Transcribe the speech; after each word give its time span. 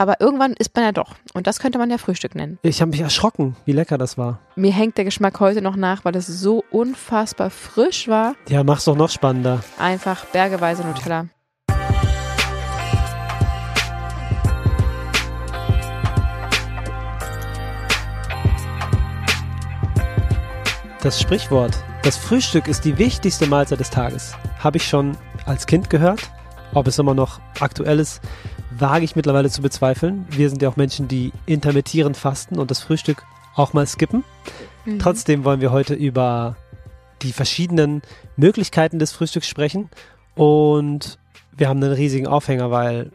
Aber 0.00 0.18
irgendwann 0.18 0.54
isst 0.54 0.74
man 0.74 0.86
ja 0.86 0.92
doch. 0.92 1.14
Und 1.34 1.46
das 1.46 1.58
könnte 1.58 1.76
man 1.76 1.90
ja 1.90 1.98
Frühstück 1.98 2.34
nennen. 2.34 2.58
Ich 2.62 2.80
habe 2.80 2.90
mich 2.90 3.02
erschrocken, 3.02 3.54
wie 3.66 3.72
lecker 3.72 3.98
das 3.98 4.16
war. 4.16 4.38
Mir 4.56 4.72
hängt 4.72 4.96
der 4.96 5.04
Geschmack 5.04 5.40
heute 5.40 5.60
noch 5.60 5.76
nach, 5.76 6.06
weil 6.06 6.16
es 6.16 6.26
so 6.26 6.64
unfassbar 6.70 7.50
frisch 7.50 8.08
war. 8.08 8.34
Ja, 8.48 8.64
mach's 8.64 8.86
doch 8.86 8.96
noch 8.96 9.10
spannender. 9.10 9.60
Einfach 9.78 10.24
bergeweise 10.24 10.86
Nutella. 10.86 11.26
Das 21.02 21.20
Sprichwort, 21.20 21.76
das 22.04 22.16
Frühstück 22.16 22.68
ist 22.68 22.86
die 22.86 22.96
wichtigste 22.96 23.46
Mahlzeit 23.46 23.80
des 23.80 23.90
Tages, 23.90 24.32
habe 24.60 24.78
ich 24.78 24.88
schon 24.88 25.14
als 25.44 25.66
Kind 25.66 25.90
gehört. 25.90 26.30
Ob 26.72 26.86
es 26.86 26.98
immer 26.98 27.14
noch 27.14 27.40
aktuell 27.58 27.98
ist, 27.98 28.20
wage 28.70 29.04
ich 29.04 29.16
mittlerweile 29.16 29.50
zu 29.50 29.62
bezweifeln. 29.62 30.26
Wir 30.30 30.48
sind 30.48 30.62
ja 30.62 30.68
auch 30.68 30.76
Menschen, 30.76 31.08
die 31.08 31.32
intermittierend 31.46 32.16
fasten 32.16 32.58
und 32.58 32.70
das 32.70 32.80
Frühstück 32.80 33.24
auch 33.56 33.72
mal 33.72 33.86
skippen. 33.86 34.24
Mhm. 34.84 34.98
Trotzdem 35.00 35.44
wollen 35.44 35.60
wir 35.60 35.72
heute 35.72 35.94
über 35.94 36.56
die 37.22 37.32
verschiedenen 37.32 38.02
Möglichkeiten 38.36 38.98
des 38.98 39.12
Frühstücks 39.12 39.48
sprechen. 39.48 39.90
Und 40.34 41.18
wir 41.56 41.68
haben 41.68 41.82
einen 41.82 41.92
riesigen 41.92 42.26
Aufhänger, 42.26 42.70
weil 42.70 43.10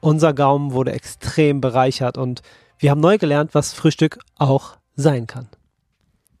unser 0.00 0.34
Gaumen 0.34 0.72
wurde 0.72 0.92
extrem 0.92 1.60
bereichert 1.60 2.16
und 2.16 2.42
wir 2.78 2.90
haben 2.90 3.00
neu 3.00 3.18
gelernt, 3.18 3.54
was 3.54 3.72
Frühstück 3.72 4.18
auch 4.38 4.76
sein 4.96 5.26
kann. 5.26 5.48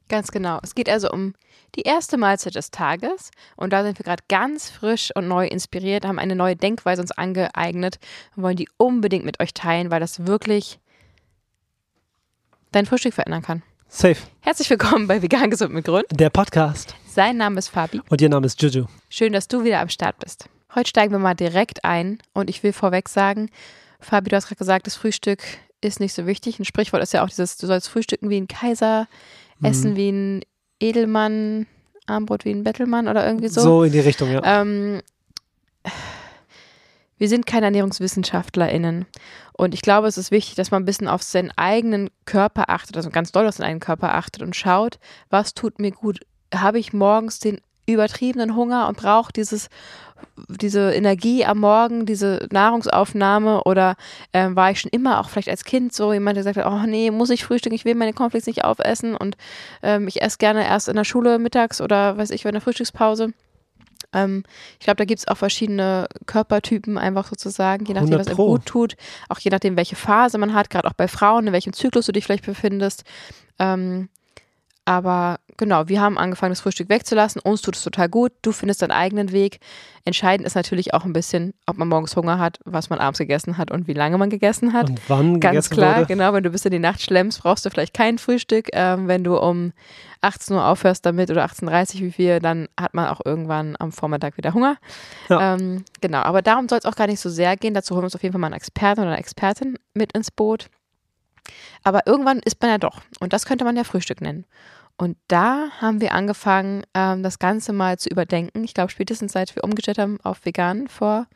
Ganz 0.08 0.30
genau. 0.30 0.58
Es 0.62 0.74
geht 0.74 0.88
also 0.88 1.10
um 1.10 1.34
die 1.76 1.82
erste 1.82 2.16
Mahlzeit 2.16 2.54
des 2.54 2.70
Tages 2.70 3.30
und 3.56 3.72
da 3.72 3.82
sind 3.84 3.98
wir 3.98 4.04
gerade 4.04 4.22
ganz 4.28 4.70
frisch 4.70 5.10
und 5.14 5.28
neu 5.28 5.46
inspiriert, 5.46 6.04
haben 6.04 6.18
eine 6.18 6.34
neue 6.34 6.56
Denkweise 6.56 7.02
uns 7.02 7.12
angeeignet 7.12 7.98
und 8.36 8.42
wollen 8.42 8.56
die 8.56 8.68
unbedingt 8.76 9.24
mit 9.24 9.40
euch 9.40 9.54
teilen, 9.54 9.90
weil 9.90 10.00
das 10.00 10.26
wirklich 10.26 10.80
dein 12.72 12.86
Frühstück 12.86 13.14
verändern 13.14 13.42
kann. 13.42 13.62
Safe. 13.88 14.16
Herzlich 14.40 14.70
willkommen 14.70 15.08
bei 15.08 15.20
Vegan 15.20 15.50
Gesund 15.50 15.74
mit 15.74 15.84
Grund. 15.84 16.04
Der 16.12 16.30
Podcast. 16.30 16.94
Sein 17.08 17.36
Name 17.36 17.58
ist 17.58 17.68
Fabi. 17.68 18.00
Und 18.08 18.20
ihr 18.20 18.28
Name 18.28 18.46
ist 18.46 18.62
Juju. 18.62 18.86
Schön, 19.08 19.32
dass 19.32 19.48
du 19.48 19.64
wieder 19.64 19.80
am 19.80 19.88
Start 19.88 20.18
bist. 20.20 20.48
Heute 20.74 20.88
steigen 20.88 21.12
wir 21.12 21.18
mal 21.18 21.34
direkt 21.34 21.84
ein 21.84 22.18
und 22.32 22.48
ich 22.48 22.62
will 22.62 22.72
vorweg 22.72 23.08
sagen, 23.08 23.50
Fabi, 23.98 24.30
du 24.30 24.36
hast 24.36 24.46
gerade 24.46 24.58
gesagt, 24.58 24.86
das 24.86 24.94
Frühstück 24.94 25.42
ist 25.80 25.98
nicht 25.98 26.14
so 26.14 26.26
wichtig. 26.26 26.58
Ein 26.58 26.64
Sprichwort 26.64 27.02
ist 27.02 27.12
ja 27.12 27.24
auch 27.24 27.28
dieses, 27.28 27.56
du 27.56 27.66
sollst 27.66 27.88
frühstücken 27.88 28.30
wie 28.30 28.40
ein 28.40 28.48
Kaiser, 28.48 29.08
Essen 29.62 29.92
mhm. 29.92 29.96
wie 29.96 30.12
ein 30.12 30.42
Edelmann, 30.80 31.66
Armbrot 32.06 32.44
wie 32.44 32.50
ein 32.50 32.64
Bettelmann 32.64 33.08
oder 33.08 33.26
irgendwie 33.26 33.48
so. 33.48 33.60
So 33.60 33.82
in 33.84 33.92
die 33.92 34.00
Richtung, 34.00 34.30
ja. 34.30 34.40
Ähm, 34.44 35.02
wir 37.18 37.28
sind 37.28 37.46
keine 37.46 37.66
ErnährungswissenschaftlerInnen. 37.66 39.06
Und 39.52 39.74
ich 39.74 39.82
glaube, 39.82 40.08
es 40.08 40.16
ist 40.16 40.30
wichtig, 40.30 40.54
dass 40.54 40.70
man 40.70 40.82
ein 40.82 40.86
bisschen 40.86 41.06
auf 41.06 41.22
seinen 41.22 41.52
eigenen 41.56 42.08
Körper 42.24 42.70
achtet, 42.70 42.96
also 42.96 43.10
ganz 43.10 43.30
doll 43.30 43.46
auf 43.46 43.54
seinen 43.54 43.66
eigenen 43.66 43.80
Körper 43.80 44.14
achtet 44.14 44.42
und 44.42 44.56
schaut, 44.56 44.98
was 45.28 45.52
tut 45.52 45.78
mir 45.78 45.90
gut. 45.90 46.20
Habe 46.54 46.78
ich 46.78 46.94
morgens 46.94 47.40
den 47.40 47.60
übertriebenen 47.86 48.56
Hunger 48.56 48.88
und 48.88 48.96
brauche 48.96 49.32
dieses 49.32 49.68
diese 50.48 50.92
Energie 50.92 51.44
am 51.44 51.58
Morgen, 51.58 52.06
diese 52.06 52.48
Nahrungsaufnahme 52.50 53.64
oder 53.64 53.96
ähm, 54.32 54.56
war 54.56 54.70
ich 54.70 54.80
schon 54.80 54.90
immer 54.90 55.20
auch 55.20 55.28
vielleicht 55.28 55.48
als 55.48 55.64
Kind 55.64 55.92
so 55.92 56.12
jemand, 56.12 56.36
der 56.36 56.44
hat, 56.44 56.66
oh 56.66 56.86
nee, 56.86 57.10
muss 57.10 57.30
ich 57.30 57.44
frühstücken, 57.44 57.74
ich 57.74 57.84
will 57.84 57.94
meine 57.94 58.12
Cornflakes 58.12 58.46
nicht 58.46 58.64
aufessen 58.64 59.16
und 59.16 59.36
ähm, 59.82 60.08
ich 60.08 60.22
esse 60.22 60.38
gerne 60.38 60.66
erst 60.66 60.88
in 60.88 60.96
der 60.96 61.04
Schule 61.04 61.38
mittags 61.38 61.80
oder 61.80 62.16
weiß 62.16 62.30
ich, 62.30 62.44
in 62.44 62.52
der 62.52 62.60
Frühstückspause. 62.60 63.32
Ähm, 64.12 64.42
ich 64.78 64.84
glaube, 64.84 64.96
da 64.96 65.04
gibt 65.04 65.20
es 65.20 65.28
auch 65.28 65.36
verschiedene 65.36 66.06
Körpertypen 66.26 66.98
einfach 66.98 67.28
sozusagen, 67.28 67.84
je 67.84 67.94
nachdem, 67.94 68.18
was 68.18 68.26
einem 68.26 68.36
gut 68.36 68.66
tut, 68.66 68.96
auch 69.28 69.38
je 69.38 69.50
nachdem, 69.50 69.76
welche 69.76 69.96
Phase 69.96 70.38
man 70.38 70.54
hat, 70.54 70.70
gerade 70.70 70.88
auch 70.88 70.94
bei 70.94 71.08
Frauen, 71.08 71.46
in 71.46 71.52
welchem 71.52 71.72
Zyklus 71.72 72.06
du 72.06 72.12
dich 72.12 72.24
vielleicht 72.24 72.46
befindest. 72.46 73.04
Ähm, 73.58 74.08
aber 74.90 75.38
genau, 75.56 75.86
wir 75.86 76.00
haben 76.00 76.18
angefangen, 76.18 76.50
das 76.50 76.62
Frühstück 76.62 76.88
wegzulassen. 76.88 77.40
Uns 77.40 77.62
tut 77.62 77.76
es 77.76 77.84
total 77.84 78.08
gut. 78.08 78.32
Du 78.42 78.50
findest 78.50 78.82
deinen 78.82 78.90
eigenen 78.90 79.30
Weg. 79.30 79.60
Entscheidend 80.04 80.44
ist 80.44 80.56
natürlich 80.56 80.94
auch 80.94 81.04
ein 81.04 81.12
bisschen, 81.12 81.54
ob 81.64 81.78
man 81.78 81.86
morgens 81.86 82.16
Hunger 82.16 82.40
hat, 82.40 82.58
was 82.64 82.90
man 82.90 82.98
abends 82.98 83.20
gegessen 83.20 83.56
hat 83.56 83.70
und 83.70 83.86
wie 83.86 83.92
lange 83.92 84.18
man 84.18 84.30
gegessen 84.30 84.72
hat. 84.72 84.90
Und 84.90 85.00
wann 85.06 85.38
Ganz 85.38 85.70
klar, 85.70 85.98
wurde. 85.98 86.06
genau. 86.06 86.32
Wenn 86.32 86.42
du 86.42 86.50
bis 86.50 86.64
in 86.64 86.72
die 86.72 86.80
Nacht 86.80 87.00
schlemmst, 87.02 87.40
brauchst 87.40 87.64
du 87.64 87.70
vielleicht 87.70 87.94
kein 87.94 88.18
Frühstück. 88.18 88.66
Ähm, 88.72 89.06
wenn 89.06 89.22
du 89.22 89.36
um 89.38 89.72
18 90.22 90.56
Uhr 90.56 90.66
aufhörst 90.66 91.06
damit 91.06 91.30
oder 91.30 91.44
18.30 91.44 91.94
Uhr 91.94 92.00
wie 92.00 92.18
wir, 92.18 92.40
dann 92.40 92.66
hat 92.76 92.92
man 92.92 93.06
auch 93.06 93.20
irgendwann 93.24 93.76
am 93.78 93.92
Vormittag 93.92 94.38
wieder 94.38 94.54
Hunger. 94.54 94.76
Ja. 95.28 95.54
Ähm, 95.54 95.84
genau, 96.00 96.22
aber 96.22 96.42
darum 96.42 96.68
soll 96.68 96.78
es 96.78 96.84
auch 96.84 96.96
gar 96.96 97.06
nicht 97.06 97.20
so 97.20 97.30
sehr 97.30 97.56
gehen. 97.56 97.74
Dazu 97.74 97.94
holen 97.94 98.02
wir 98.02 98.06
uns 98.06 98.16
auf 98.16 98.24
jeden 98.24 98.32
Fall 98.32 98.40
mal 98.40 98.48
einen 98.48 98.56
Experten 98.56 99.02
oder 99.02 99.10
eine 99.10 99.20
Expertin 99.20 99.78
mit 99.94 100.10
ins 100.14 100.32
Boot. 100.32 100.68
Aber 101.82 102.06
irgendwann 102.06 102.40
isst 102.40 102.60
man 102.60 102.70
ja 102.70 102.78
doch. 102.78 103.00
Und 103.20 103.32
das 103.32 103.46
könnte 103.46 103.64
man 103.64 103.76
ja 103.76 103.84
Frühstück 103.84 104.20
nennen. 104.20 104.44
Und 105.00 105.16
da 105.28 105.70
haben 105.80 106.02
wir 106.02 106.12
angefangen, 106.12 106.82
ähm, 106.92 107.22
das 107.22 107.38
Ganze 107.38 107.72
mal 107.72 107.98
zu 107.98 108.10
überdenken. 108.10 108.64
Ich 108.64 108.74
glaube, 108.74 108.90
spätestens 108.90 109.32
seit 109.32 109.56
wir 109.56 109.64
umgestellt 109.64 109.96
haben 109.96 110.20
auf 110.22 110.44
vegan 110.44 110.88
vor 110.88 111.26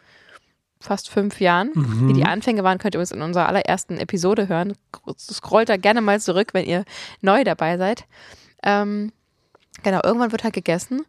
fast 0.80 1.08
fünf 1.08 1.40
Jahren. 1.40 1.70
Mhm. 1.72 2.08
Wie 2.08 2.12
die 2.12 2.26
Anfänge 2.26 2.62
waren, 2.62 2.76
könnt 2.76 2.94
ihr 2.94 3.00
uns 3.00 3.10
in 3.10 3.22
unserer 3.22 3.48
allerersten 3.48 3.96
Episode 3.96 4.48
hören. 4.48 4.74
Scrollt 5.18 5.70
da 5.70 5.78
gerne 5.78 6.02
mal 6.02 6.20
zurück, 6.20 6.50
wenn 6.52 6.66
ihr 6.66 6.84
neu 7.22 7.42
dabei 7.42 7.78
seid. 7.78 8.04
Ähm, 8.62 9.12
genau, 9.82 10.02
irgendwann 10.04 10.32
wird 10.32 10.44
halt 10.44 10.52
gegessen. 10.52 11.06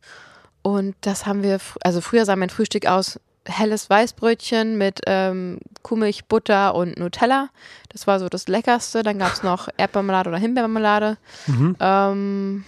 Und 0.61 0.95
das 1.01 1.25
haben 1.25 1.43
wir, 1.43 1.59
also 1.81 1.99
früher 1.99 2.23
sah 2.23 2.37
mein 2.37 2.49
Frühstück 2.49 2.85
aus, 2.85 3.19
helles 3.45 3.89
Weißbrötchen 3.89 4.77
mit 4.77 5.01
ähm, 5.05 5.59
Kuhmilch, 5.83 6.25
Butter 6.25 6.75
und 6.75 6.97
Nutella. 6.97 7.49
Das 7.89 8.07
war 8.07 8.19
so 8.19 8.27
das 8.29 8.47
Leckerste. 8.47 9.03
Dann 9.03 9.19
gab 9.19 9.33
es 9.33 9.43
noch 9.43 9.67
Erdbeermarmelade 9.77 10.29
oder 10.29 10.39
Himbeermarmelade. 10.39 11.17
Mhm. 11.47 11.75
Ähm, 11.79 12.65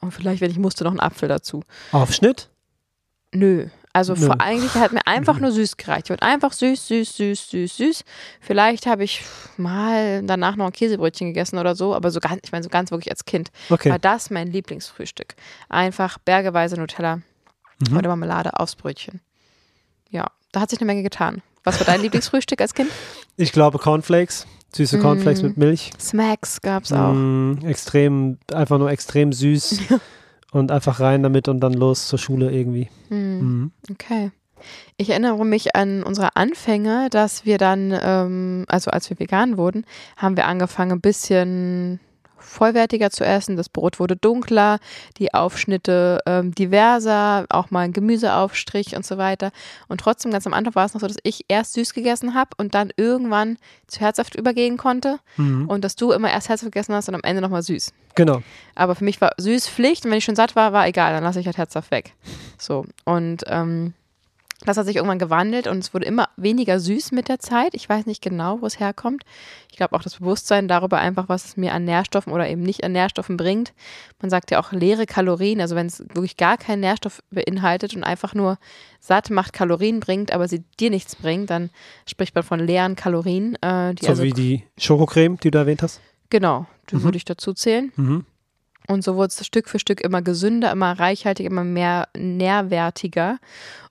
und 0.00 0.12
vielleicht, 0.12 0.40
wenn 0.40 0.50
ich 0.50 0.58
musste, 0.58 0.84
noch 0.84 0.92
einen 0.92 1.00
Apfel 1.00 1.28
dazu. 1.28 1.62
Aufschnitt? 1.92 2.48
Nö. 3.32 3.68
Also 3.92 4.14
Nö. 4.14 4.26
vor 4.26 4.40
eigentlich 4.40 4.74
hat 4.74 4.92
mir 4.92 5.06
einfach 5.06 5.40
nur 5.40 5.50
süß 5.50 5.76
gereicht. 5.76 6.06
Ich 6.06 6.10
wollte 6.10 6.24
einfach 6.24 6.52
süß, 6.52 6.86
süß, 6.88 7.16
süß, 7.16 7.50
süß, 7.50 7.76
süß. 7.76 8.04
Vielleicht 8.40 8.86
habe 8.86 9.02
ich 9.02 9.22
mal 9.56 10.22
danach 10.22 10.56
noch 10.56 10.66
ein 10.66 10.72
Käsebrötchen 10.72 11.28
gegessen 11.28 11.58
oder 11.58 11.74
so, 11.74 11.94
aber 11.94 12.10
so 12.10 12.20
ganz, 12.20 12.40
ich 12.44 12.52
meine, 12.52 12.62
so 12.62 12.70
ganz 12.70 12.92
wirklich 12.92 13.10
als 13.10 13.24
Kind 13.24 13.50
okay. 13.68 13.90
war 13.90 13.98
das 13.98 14.30
mein 14.30 14.48
Lieblingsfrühstück. 14.48 15.34
Einfach 15.68 16.18
bergeweise 16.18 16.76
Nutella 16.76 17.20
mhm. 17.88 17.96
oder 17.96 18.08
Marmelade 18.08 18.58
aufs 18.58 18.76
Brötchen. 18.76 19.20
Ja, 20.10 20.26
da 20.52 20.60
hat 20.60 20.70
sich 20.70 20.80
eine 20.80 20.86
Menge 20.86 21.02
getan. 21.02 21.42
Was 21.64 21.78
war 21.80 21.86
dein 21.86 22.00
Lieblingsfrühstück 22.02 22.60
als 22.60 22.74
Kind? 22.74 22.90
Ich 23.36 23.52
glaube 23.52 23.78
Cornflakes. 23.78 24.46
Süße 24.72 24.98
mm. 24.98 25.02
Cornflakes 25.02 25.42
mit 25.42 25.56
Milch. 25.56 25.90
Smacks 25.98 26.60
gab 26.60 26.84
es 26.84 26.92
auch. 26.92 27.12
Mm, 27.12 27.58
extrem, 27.64 28.38
einfach 28.52 28.78
nur 28.78 28.90
extrem 28.90 29.32
süß. 29.32 29.80
und 30.52 30.70
einfach 30.70 31.00
rein 31.00 31.22
damit 31.22 31.48
und 31.48 31.60
dann 31.60 31.74
los 31.74 32.08
zur 32.08 32.18
Schule 32.18 32.50
irgendwie. 32.50 32.88
Mm. 33.08 33.14
Mhm. 33.14 33.72
Okay. 33.90 34.30
Ich 34.96 35.10
erinnere 35.10 35.44
mich 35.46 35.74
an 35.74 36.02
unsere 36.02 36.36
Anfänge, 36.36 37.08
dass 37.10 37.46
wir 37.46 37.56
dann, 37.56 37.98
ähm, 37.98 38.64
also 38.68 38.90
als 38.90 39.08
wir 39.08 39.18
vegan 39.18 39.56
wurden, 39.56 39.86
haben 40.16 40.36
wir 40.36 40.46
angefangen, 40.46 40.92
ein 40.92 41.00
bisschen 41.00 41.98
vollwertiger 42.50 43.10
zu 43.10 43.24
essen. 43.24 43.56
Das 43.56 43.68
Brot 43.68 44.00
wurde 44.00 44.16
dunkler, 44.16 44.78
die 45.18 45.32
Aufschnitte 45.32 46.20
ähm, 46.26 46.54
diverser, 46.54 47.46
auch 47.48 47.70
mal 47.70 47.80
ein 47.80 47.92
Gemüseaufstrich 47.92 48.96
und 48.96 49.06
so 49.06 49.18
weiter. 49.18 49.52
Und 49.88 50.00
trotzdem, 50.00 50.32
ganz 50.32 50.46
am 50.46 50.54
Anfang 50.54 50.74
war 50.74 50.84
es 50.84 50.94
noch 50.94 51.00
so, 51.00 51.06
dass 51.06 51.16
ich 51.22 51.44
erst 51.48 51.74
süß 51.74 51.94
gegessen 51.94 52.34
habe 52.34 52.50
und 52.56 52.74
dann 52.74 52.92
irgendwann 52.96 53.56
zu 53.86 54.00
herzhaft 54.00 54.34
übergehen 54.34 54.76
konnte. 54.76 55.18
Mhm. 55.36 55.68
Und 55.68 55.84
dass 55.84 55.96
du 55.96 56.12
immer 56.12 56.30
erst 56.30 56.48
herzhaft 56.48 56.72
gegessen 56.72 56.94
hast 56.94 57.08
und 57.08 57.14
am 57.14 57.22
Ende 57.22 57.40
nochmal 57.40 57.62
süß. 57.62 57.92
Genau. 58.16 58.42
Aber 58.74 58.94
für 58.94 59.04
mich 59.04 59.20
war 59.20 59.32
süß 59.38 59.68
Pflicht 59.68 60.04
und 60.04 60.10
wenn 60.10 60.18
ich 60.18 60.24
schon 60.24 60.36
satt 60.36 60.56
war, 60.56 60.72
war 60.72 60.86
egal, 60.86 61.12
dann 61.12 61.22
lasse 61.22 61.40
ich 61.40 61.46
halt 61.46 61.56
herzhaft 61.56 61.90
weg. 61.90 62.14
So. 62.58 62.84
Und 63.04 63.44
ähm, 63.46 63.94
das 64.64 64.76
hat 64.76 64.86
sich 64.86 64.96
irgendwann 64.96 65.18
gewandelt 65.18 65.66
und 65.66 65.78
es 65.78 65.94
wurde 65.94 66.04
immer 66.04 66.28
weniger 66.36 66.80
süß 66.80 67.12
mit 67.12 67.28
der 67.28 67.38
Zeit. 67.38 67.74
Ich 67.74 67.88
weiß 67.88 68.06
nicht 68.06 68.20
genau, 68.20 68.60
wo 68.60 68.66
es 68.66 68.78
herkommt. 68.78 69.22
Ich 69.70 69.76
glaube 69.76 69.96
auch 69.96 70.02
das 70.02 70.16
Bewusstsein 70.16 70.68
darüber 70.68 70.98
einfach, 70.98 71.28
was 71.28 71.46
es 71.46 71.56
mir 71.56 71.72
an 71.72 71.84
Nährstoffen 71.84 72.32
oder 72.32 72.48
eben 72.48 72.62
nicht 72.62 72.84
an 72.84 72.92
Nährstoffen 72.92 73.38
bringt. 73.38 73.72
Man 74.20 74.30
sagt 74.30 74.50
ja 74.50 74.60
auch 74.60 74.72
leere 74.72 75.06
Kalorien, 75.06 75.60
also 75.60 75.76
wenn 75.76 75.86
es 75.86 76.00
wirklich 76.00 76.36
gar 76.36 76.58
keinen 76.58 76.80
Nährstoff 76.80 77.22
beinhaltet 77.30 77.94
und 77.94 78.04
einfach 78.04 78.34
nur 78.34 78.58
satt 78.98 79.30
macht, 79.30 79.54
Kalorien 79.54 80.00
bringt, 80.00 80.32
aber 80.32 80.46
sie 80.46 80.62
dir 80.78 80.90
nichts 80.90 81.16
bringt, 81.16 81.48
dann 81.48 81.70
spricht 82.06 82.34
man 82.34 82.44
von 82.44 82.60
leeren 82.60 82.96
Kalorien. 82.96 83.54
Äh, 83.62 83.94
so 83.98 84.08
also, 84.08 84.22
wie 84.22 84.32
die 84.32 84.64
Schokocreme, 84.76 85.38
die 85.38 85.50
du 85.50 85.58
erwähnt 85.58 85.82
hast? 85.82 86.00
Genau, 86.28 86.66
die 86.90 86.96
mhm. 86.96 87.04
würde 87.04 87.16
ich 87.16 87.24
dazu 87.24 87.54
zählen. 87.54 87.92
Mhm. 87.96 88.26
Und 88.88 89.04
so 89.04 89.14
wurde 89.14 89.28
es 89.28 89.46
Stück 89.46 89.68
für 89.68 89.78
Stück 89.78 90.00
immer 90.00 90.20
gesünder, 90.20 90.72
immer 90.72 90.98
reichhaltiger, 90.98 91.48
immer 91.48 91.64
mehr 91.64 92.08
nährwertiger. 92.16 93.38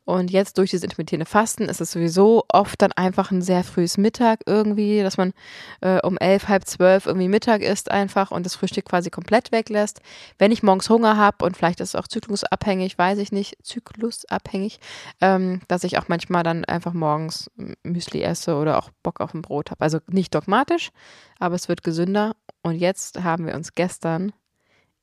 Und 0.09 0.31
jetzt 0.31 0.57
durch 0.57 0.71
dieses 0.71 0.83
intermittierende 0.83 1.29
Fasten 1.29 1.65
ist 1.65 1.81
es 1.81 1.91
sowieso 1.91 2.43
oft 2.51 2.81
dann 2.81 2.91
einfach 2.93 3.29
ein 3.29 3.43
sehr 3.43 3.63
frühes 3.63 3.95
Mittag 3.99 4.39
irgendwie, 4.47 5.03
dass 5.03 5.17
man 5.17 5.33
äh, 5.81 6.01
um 6.01 6.17
elf, 6.17 6.47
halb 6.47 6.65
zwölf 6.65 7.05
irgendwie 7.05 7.27
Mittag 7.27 7.61
isst 7.61 7.91
einfach 7.91 8.31
und 8.31 8.43
das 8.43 8.55
Frühstück 8.55 8.85
quasi 8.85 9.11
komplett 9.11 9.51
weglässt. 9.51 10.01
Wenn 10.39 10.51
ich 10.51 10.63
morgens 10.63 10.89
Hunger 10.89 11.15
habe 11.15 11.45
und 11.45 11.55
vielleicht 11.55 11.79
ist 11.79 11.89
es 11.89 11.95
auch 11.95 12.07
zyklusabhängig, 12.07 12.97
weiß 12.97 13.19
ich 13.19 13.31
nicht, 13.31 13.59
zyklusabhängig, 13.61 14.79
ähm, 15.21 15.61
dass 15.67 15.83
ich 15.83 15.99
auch 15.99 16.07
manchmal 16.07 16.41
dann 16.41 16.65
einfach 16.65 16.93
morgens 16.93 17.51
Müsli 17.83 18.23
esse 18.23 18.55
oder 18.55 18.79
auch 18.79 18.89
Bock 19.03 19.21
auf 19.21 19.35
ein 19.35 19.43
Brot 19.43 19.69
habe. 19.69 19.81
Also 19.81 19.99
nicht 20.07 20.33
dogmatisch, 20.33 20.89
aber 21.37 21.53
es 21.53 21.69
wird 21.69 21.83
gesünder. 21.83 22.35
Und 22.63 22.77
jetzt 22.77 23.23
haben 23.23 23.45
wir 23.45 23.53
uns 23.53 23.75
gestern 23.75 24.33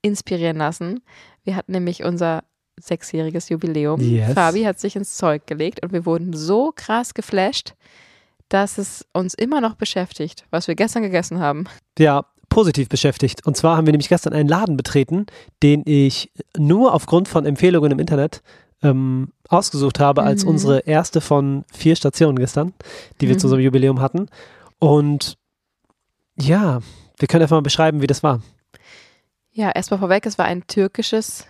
inspirieren 0.02 0.56
lassen. 0.56 1.00
Wir 1.44 1.54
hatten 1.54 1.70
nämlich 1.70 2.02
unser 2.02 2.42
sechsjähriges 2.80 3.48
Jubiläum. 3.48 4.00
Yes. 4.00 4.34
Fabi 4.34 4.64
hat 4.64 4.78
sich 4.78 4.96
ins 4.96 5.16
Zeug 5.16 5.46
gelegt 5.46 5.82
und 5.82 5.92
wir 5.92 6.06
wurden 6.06 6.32
so 6.32 6.72
krass 6.74 7.14
geflasht, 7.14 7.74
dass 8.48 8.78
es 8.78 9.06
uns 9.12 9.34
immer 9.34 9.60
noch 9.60 9.74
beschäftigt, 9.74 10.44
was 10.50 10.68
wir 10.68 10.74
gestern 10.74 11.02
gegessen 11.02 11.40
haben. 11.40 11.64
Ja, 11.98 12.26
positiv 12.48 12.88
beschäftigt. 12.88 13.46
Und 13.46 13.56
zwar 13.56 13.76
haben 13.76 13.86
wir 13.86 13.92
nämlich 13.92 14.08
gestern 14.08 14.32
einen 14.32 14.48
Laden 14.48 14.76
betreten, 14.76 15.26
den 15.62 15.82
ich 15.84 16.30
nur 16.56 16.94
aufgrund 16.94 17.28
von 17.28 17.44
Empfehlungen 17.44 17.92
im 17.92 17.98
Internet 17.98 18.42
ähm, 18.82 19.32
ausgesucht 19.48 20.00
habe 20.00 20.22
als 20.22 20.44
mhm. 20.44 20.50
unsere 20.50 20.78
erste 20.80 21.20
von 21.20 21.64
vier 21.72 21.96
Stationen 21.96 22.38
gestern, 22.38 22.72
die 23.20 23.28
wir 23.28 23.34
mhm. 23.34 23.40
zu 23.40 23.46
unserem 23.46 23.62
Jubiläum 23.62 24.00
hatten. 24.00 24.28
Und 24.78 25.38
ja, 26.38 26.80
wir 27.18 27.28
können 27.28 27.42
einfach 27.42 27.56
mal 27.56 27.62
beschreiben, 27.62 28.02
wie 28.02 28.06
das 28.06 28.22
war. 28.22 28.40
Ja, 29.52 29.70
erstmal 29.70 29.98
vorweg, 29.98 30.26
es 30.26 30.36
war 30.36 30.44
ein 30.44 30.66
türkisches 30.66 31.46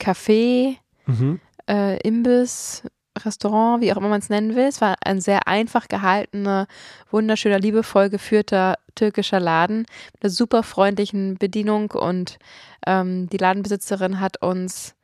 Café, 0.00 0.76
mhm. 1.06 1.40
äh, 1.68 1.98
Imbiss, 2.00 2.82
Restaurant, 3.24 3.80
wie 3.82 3.92
auch 3.92 3.96
immer 3.96 4.08
man 4.08 4.20
es 4.20 4.30
nennen 4.30 4.54
will. 4.54 4.66
Es 4.66 4.80
war 4.80 4.96
ein 5.04 5.20
sehr 5.20 5.48
einfach 5.48 5.88
gehaltener, 5.88 6.66
wunderschöner, 7.10 7.58
liebevoll 7.58 8.10
geführter 8.10 8.76
türkischer 8.94 9.40
Laden 9.40 9.86
mit 10.12 10.22
einer 10.22 10.30
super 10.30 10.62
freundlichen 10.62 11.36
Bedienung 11.36 11.90
und 11.92 12.38
ähm, 12.86 13.28
die 13.28 13.36
Ladenbesitzerin 13.36 14.20
hat 14.20 14.42
uns 14.42 14.94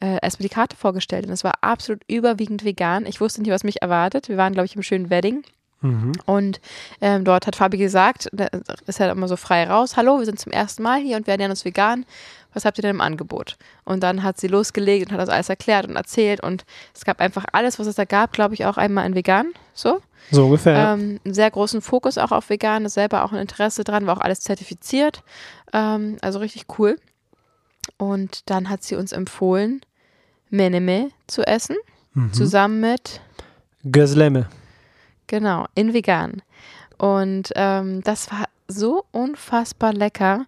äh, 0.00 0.18
erstmal 0.22 0.48
die 0.48 0.54
Karte 0.54 0.76
vorgestellt 0.76 1.26
und 1.26 1.32
es 1.32 1.44
war 1.44 1.54
absolut 1.60 2.02
überwiegend 2.08 2.64
vegan. 2.64 3.06
Ich 3.06 3.20
wusste 3.20 3.42
nicht, 3.42 3.50
was 3.50 3.64
mich 3.64 3.82
erwartet. 3.82 4.28
Wir 4.28 4.36
waren, 4.36 4.52
glaube 4.52 4.66
ich, 4.66 4.76
im 4.76 4.82
schönen 4.82 5.10
Wedding. 5.10 5.44
Mhm. 5.84 6.12
Und 6.24 6.60
ähm, 7.02 7.24
dort 7.24 7.46
hat 7.46 7.56
Fabi 7.56 7.76
gesagt, 7.76 8.30
da 8.32 8.48
ist 8.86 9.00
halt 9.00 9.12
immer 9.12 9.28
so 9.28 9.36
frei 9.36 9.68
raus, 9.68 9.96
hallo, 9.96 10.18
wir 10.18 10.24
sind 10.24 10.40
zum 10.40 10.50
ersten 10.50 10.82
Mal 10.82 11.00
hier 11.00 11.16
und 11.16 11.26
wir 11.26 11.32
ernähren 11.32 11.50
uns 11.50 11.64
vegan. 11.64 12.06
Was 12.54 12.64
habt 12.64 12.78
ihr 12.78 12.82
denn 12.82 12.92
im 12.92 13.00
Angebot? 13.00 13.56
Und 13.84 14.02
dann 14.02 14.22
hat 14.22 14.40
sie 14.40 14.46
losgelegt 14.46 15.06
und 15.06 15.12
hat 15.12 15.20
das 15.20 15.28
alles 15.28 15.48
erklärt 15.48 15.86
und 15.86 15.96
erzählt 15.96 16.42
und 16.42 16.64
es 16.94 17.04
gab 17.04 17.20
einfach 17.20 17.44
alles, 17.52 17.78
was 17.78 17.86
es 17.86 17.96
da 17.96 18.04
gab, 18.04 18.32
glaube 18.32 18.54
ich, 18.54 18.64
auch 18.64 18.78
einmal 18.78 19.04
in 19.06 19.14
vegan. 19.14 19.48
So. 19.74 20.00
So 20.30 20.46
ungefähr. 20.46 20.94
Ähm, 20.94 21.20
einen 21.22 21.34
sehr 21.34 21.50
großen 21.50 21.82
Fokus 21.82 22.16
auch 22.16 22.32
auf 22.32 22.48
vegan, 22.48 22.88
selber 22.88 23.24
auch 23.24 23.32
ein 23.32 23.40
Interesse 23.40 23.84
dran, 23.84 24.06
war 24.06 24.16
auch 24.16 24.22
alles 24.22 24.40
zertifiziert. 24.40 25.22
Ähm, 25.74 26.16
also 26.22 26.38
richtig 26.38 26.66
cool. 26.78 26.96
Und 27.98 28.48
dann 28.48 28.70
hat 28.70 28.82
sie 28.82 28.94
uns 28.94 29.12
empfohlen, 29.12 29.82
Meneme 30.48 31.10
zu 31.26 31.46
essen, 31.46 31.76
mhm. 32.14 32.32
zusammen 32.32 32.80
mit 32.80 33.20
Gözleme. 33.84 34.48
Genau, 35.26 35.66
in 35.74 35.94
vegan. 35.94 36.42
Und 36.98 37.52
ähm, 37.56 38.02
das 38.02 38.30
war 38.30 38.46
so 38.68 39.04
unfassbar 39.12 39.92
lecker. 39.92 40.46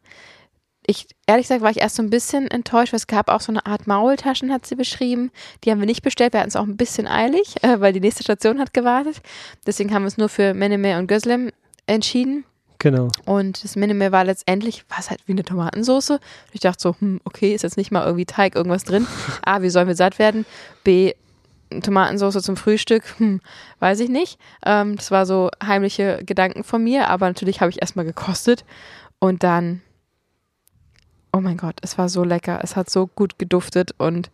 Ich, 0.87 1.09
ehrlich 1.27 1.47
gesagt, 1.47 1.63
war 1.63 1.71
ich 1.71 1.81
erst 1.81 1.97
so 1.97 2.03
ein 2.03 2.11
bisschen 2.11 2.49
enttäuscht, 2.49 2.93
weil 2.93 2.99
es 2.99 3.09
gab 3.09 3.29
auch 3.29 3.41
so 3.41 3.51
eine 3.51 3.67
Art 3.67 3.89
Maultaschen, 3.89 4.53
hat 4.53 4.67
sie 4.67 4.77
beschrieben. 4.77 5.33
Die 5.65 5.71
haben 5.71 5.81
wir 5.81 5.87
nicht 5.87 6.03
bestellt. 6.03 6.33
Wir 6.33 6.41
hatten 6.41 6.51
es 6.51 6.57
auch 6.57 6.67
ein 6.67 6.77
bisschen 6.77 7.09
eilig, 7.09 7.57
äh, 7.63 7.81
weil 7.81 7.93
die 7.93 8.01
nächste 8.01 8.23
Station 8.23 8.61
hat 8.61 8.73
gewartet. 8.73 9.21
Deswegen 9.67 9.93
haben 9.93 10.03
wir 10.03 10.07
uns 10.07 10.19
nur 10.19 10.29
für 10.29 10.55
Meneme 10.55 10.99
und 10.99 11.09
Gözlem 11.09 11.51
entschieden. 11.87 12.45
Genau. 12.79 13.09
Und 13.25 13.65
das 13.65 13.75
Minime 13.75 14.13
war 14.13 14.25
letztendlich, 14.25 14.85
war 14.89 14.99
es 14.99 15.11
halt 15.11 15.21
wie 15.27 15.33
eine 15.33 15.45
Tomatensauce. 15.45 16.19
Ich 16.53 16.61
dachte 16.61 16.81
so, 16.81 16.97
hm, 16.99 17.21
okay, 17.25 17.55
ist 17.55 17.63
jetzt 17.63 17.77
nicht 17.77 17.91
mal 17.91 18.05
irgendwie 18.05 18.27
Teig, 18.27 18.55
irgendwas 18.55 18.85
drin. 18.85 19.07
A, 19.45 19.63
wie 19.63 19.71
sollen 19.71 19.89
wir 19.89 19.97
satt 19.97 20.19
werden? 20.19 20.45
B, 20.85 21.15
Tomatensauce 21.83 22.43
zum 22.43 22.57
Frühstück, 22.57 23.19
hm, 23.19 23.41
weiß 23.81 24.01
ich 24.01 24.09
nicht. 24.09 24.39
Ähm, 24.65 24.97
das 24.97 25.11
war 25.11 25.27
so 25.27 25.51
heimliche 25.65 26.23
Gedanken 26.25 26.65
von 26.65 26.83
mir, 26.83 27.09
aber 27.09 27.27
natürlich 27.27 27.61
habe 27.61 27.71
ich 27.71 27.81
erstmal 27.81 28.05
gekostet 28.05 28.65
und 29.19 29.43
dann, 29.43 29.83
oh 31.33 31.41
mein 31.41 31.57
Gott, 31.57 31.79
es 31.83 31.99
war 31.99 32.09
so 32.09 32.25
lecker, 32.25 32.61
es 32.63 32.77
hat 32.77 32.91
so 32.91 33.07
gut 33.07 33.39
geduftet 33.39 33.95
und 33.99 34.31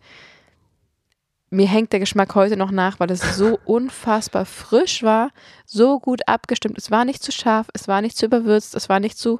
mir 1.49 1.67
hängt 1.67 1.93
der 1.93 1.99
Geschmack 1.99 2.33
heute 2.35 2.57
noch 2.57 2.71
nach, 2.71 2.99
weil 2.99 3.11
es 3.11 3.37
so 3.37 3.59
unfassbar 3.65 4.45
frisch 4.45 5.03
war, 5.03 5.29
so 5.65 5.99
gut 5.99 6.27
abgestimmt. 6.27 6.77
Es 6.77 6.91
war 6.91 7.05
nicht 7.05 7.23
zu 7.23 7.31
scharf, 7.31 7.67
es 7.73 7.87
war 7.87 8.01
nicht 8.01 8.17
zu 8.17 8.25
überwürzt, 8.25 8.75
es 8.75 8.89
war 8.89 8.99
nicht 8.99 9.17
zu 9.17 9.39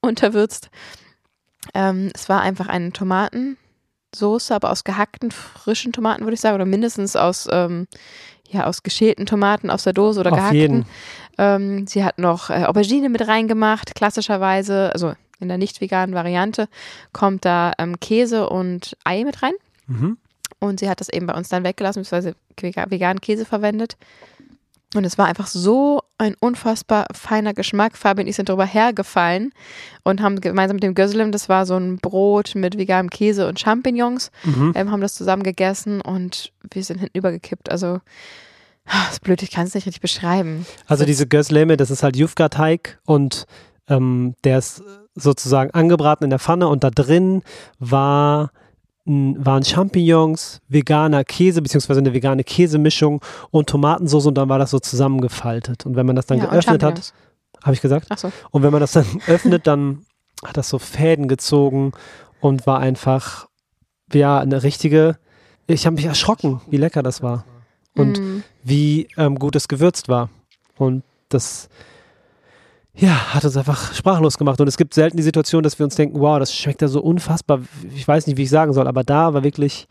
unterwürzt. 0.00 0.70
Ähm, 1.74 2.10
es 2.14 2.28
war 2.28 2.40
einfach 2.40 2.68
eine 2.68 2.92
Tomaten, 2.92 3.56
Soße, 4.14 4.54
aber 4.54 4.70
aus 4.70 4.84
gehackten 4.84 5.30
frischen 5.30 5.92
Tomaten, 5.92 6.22
würde 6.22 6.34
ich 6.34 6.40
sagen, 6.40 6.54
oder 6.54 6.66
mindestens 6.66 7.16
aus, 7.16 7.48
ähm, 7.50 7.86
ja, 8.48 8.66
aus 8.66 8.82
geschälten 8.82 9.26
Tomaten 9.26 9.70
aus 9.70 9.84
der 9.84 9.92
Dose 9.92 10.20
oder 10.20 10.32
Auf 10.32 10.38
gehackten. 10.38 10.84
Ähm, 11.38 11.86
sie 11.86 12.04
hat 12.04 12.18
noch 12.18 12.50
äh, 12.50 12.64
Aubergine 12.64 13.08
mit 13.08 13.26
reingemacht, 13.26 13.94
klassischerweise, 13.94 14.90
also 14.92 15.14
in 15.40 15.48
der 15.48 15.58
nicht 15.58 15.80
veganen 15.80 16.14
Variante 16.14 16.68
kommt 17.12 17.44
da 17.44 17.72
ähm, 17.78 17.98
Käse 18.00 18.48
und 18.48 18.96
Ei 19.04 19.24
mit 19.24 19.42
rein. 19.42 19.54
Mhm. 19.86 20.18
Und 20.60 20.78
sie 20.78 20.88
hat 20.88 21.00
das 21.00 21.08
eben 21.08 21.26
bei 21.26 21.34
uns 21.34 21.48
dann 21.48 21.64
weggelassen, 21.64 22.02
beziehungsweise 22.02 22.36
veganen 22.88 23.20
Käse 23.20 23.44
verwendet. 23.44 23.96
Und 24.94 25.04
es 25.04 25.16
war 25.16 25.26
einfach 25.26 25.46
so 25.46 26.00
ein 26.18 26.36
unfassbar 26.38 27.06
feiner 27.12 27.54
Geschmack. 27.54 27.96
Fabi 27.96 28.22
und 28.22 28.28
ich 28.28 28.36
sind 28.36 28.48
darüber 28.48 28.66
hergefallen 28.66 29.52
und 30.04 30.20
haben 30.20 30.40
gemeinsam 30.40 30.76
mit 30.76 30.82
dem 30.82 30.94
Gösselem, 30.94 31.32
das 31.32 31.48
war 31.48 31.66
so 31.66 31.76
ein 31.76 31.96
Brot 31.96 32.54
mit 32.54 32.76
veganem 32.76 33.10
Käse 33.10 33.48
und 33.48 33.58
Champignons, 33.58 34.30
mhm. 34.44 34.72
ähm, 34.74 34.90
haben 34.90 35.00
das 35.00 35.14
zusammen 35.14 35.42
gegessen 35.42 36.00
und 36.00 36.52
wir 36.70 36.84
sind 36.84 36.98
hinten 36.98 37.16
übergekippt. 37.16 37.70
Also, 37.70 38.00
das 38.84 39.12
ist 39.12 39.20
blöd, 39.22 39.42
ich 39.42 39.50
kann 39.50 39.66
es 39.66 39.74
nicht 39.74 39.86
richtig 39.86 40.02
beschreiben. 40.02 40.66
Also, 40.86 41.04
diese 41.04 41.26
Gösleme, 41.26 41.76
das 41.76 41.90
ist 41.90 42.02
halt 42.02 42.16
Jufka-Teig 42.16 42.98
und 43.04 43.46
ähm, 43.88 44.34
der 44.44 44.58
ist 44.58 44.82
sozusagen 45.14 45.70
angebraten 45.72 46.24
in 46.24 46.30
der 46.30 46.38
Pfanne 46.38 46.68
und 46.68 46.84
da 46.84 46.90
drin 46.90 47.42
war 47.78 48.50
waren 49.04 49.64
Champignons, 49.64 50.60
veganer 50.68 51.24
Käse 51.24 51.60
beziehungsweise 51.60 52.00
eine 52.00 52.14
vegane 52.14 52.44
Käsemischung 52.44 53.20
und 53.50 53.68
Tomatensauce 53.68 54.26
und 54.26 54.34
dann 54.36 54.48
war 54.48 54.58
das 54.58 54.70
so 54.70 54.78
zusammengefaltet. 54.78 55.86
Und 55.86 55.96
wenn 55.96 56.06
man 56.06 56.14
das 56.14 56.26
dann 56.26 56.38
ja, 56.38 56.46
geöffnet 56.46 56.82
hat, 56.82 57.12
habe 57.62 57.74
ich 57.74 57.80
gesagt? 57.80 58.06
Ach 58.10 58.18
so. 58.18 58.32
Und 58.50 58.62
wenn 58.62 58.70
man 58.70 58.80
das 58.80 58.92
dann 58.92 59.06
öffnet, 59.26 59.66
dann 59.66 60.04
hat 60.44 60.56
das 60.56 60.68
so 60.68 60.78
Fäden 60.78 61.28
gezogen 61.28 61.92
und 62.40 62.66
war 62.66 62.78
einfach, 62.78 63.48
ja, 64.12 64.38
eine 64.38 64.62
richtige, 64.62 65.18
ich 65.66 65.86
habe 65.86 65.96
mich 65.96 66.04
erschrocken, 66.04 66.60
wie 66.68 66.76
lecker 66.76 67.02
das 67.02 67.22
war 67.22 67.44
und 67.94 68.20
mm. 68.20 68.42
wie 68.62 69.08
ähm, 69.16 69.38
gut 69.38 69.56
es 69.56 69.68
gewürzt 69.68 70.08
war. 70.08 70.30
Und 70.76 71.02
das, 71.28 71.68
ja, 72.94 73.34
hat 73.34 73.44
uns 73.44 73.56
einfach 73.56 73.94
sprachlos 73.94 74.36
gemacht. 74.36 74.60
Und 74.60 74.68
es 74.68 74.76
gibt 74.76 74.94
selten 74.94 75.16
die 75.16 75.22
Situation, 75.22 75.62
dass 75.62 75.78
wir 75.78 75.84
uns 75.84 75.96
denken, 75.96 76.20
wow, 76.20 76.38
das 76.38 76.54
schmeckt 76.54 76.82
ja 76.82 76.88
so 76.88 77.00
unfassbar. 77.00 77.60
Ich 77.94 78.06
weiß 78.06 78.26
nicht, 78.26 78.36
wie 78.36 78.42
ich 78.42 78.50
sagen 78.50 78.72
soll, 78.72 78.86
aber 78.86 79.02
da 79.02 79.32
war 79.32 79.44
wirklich, 79.44 79.88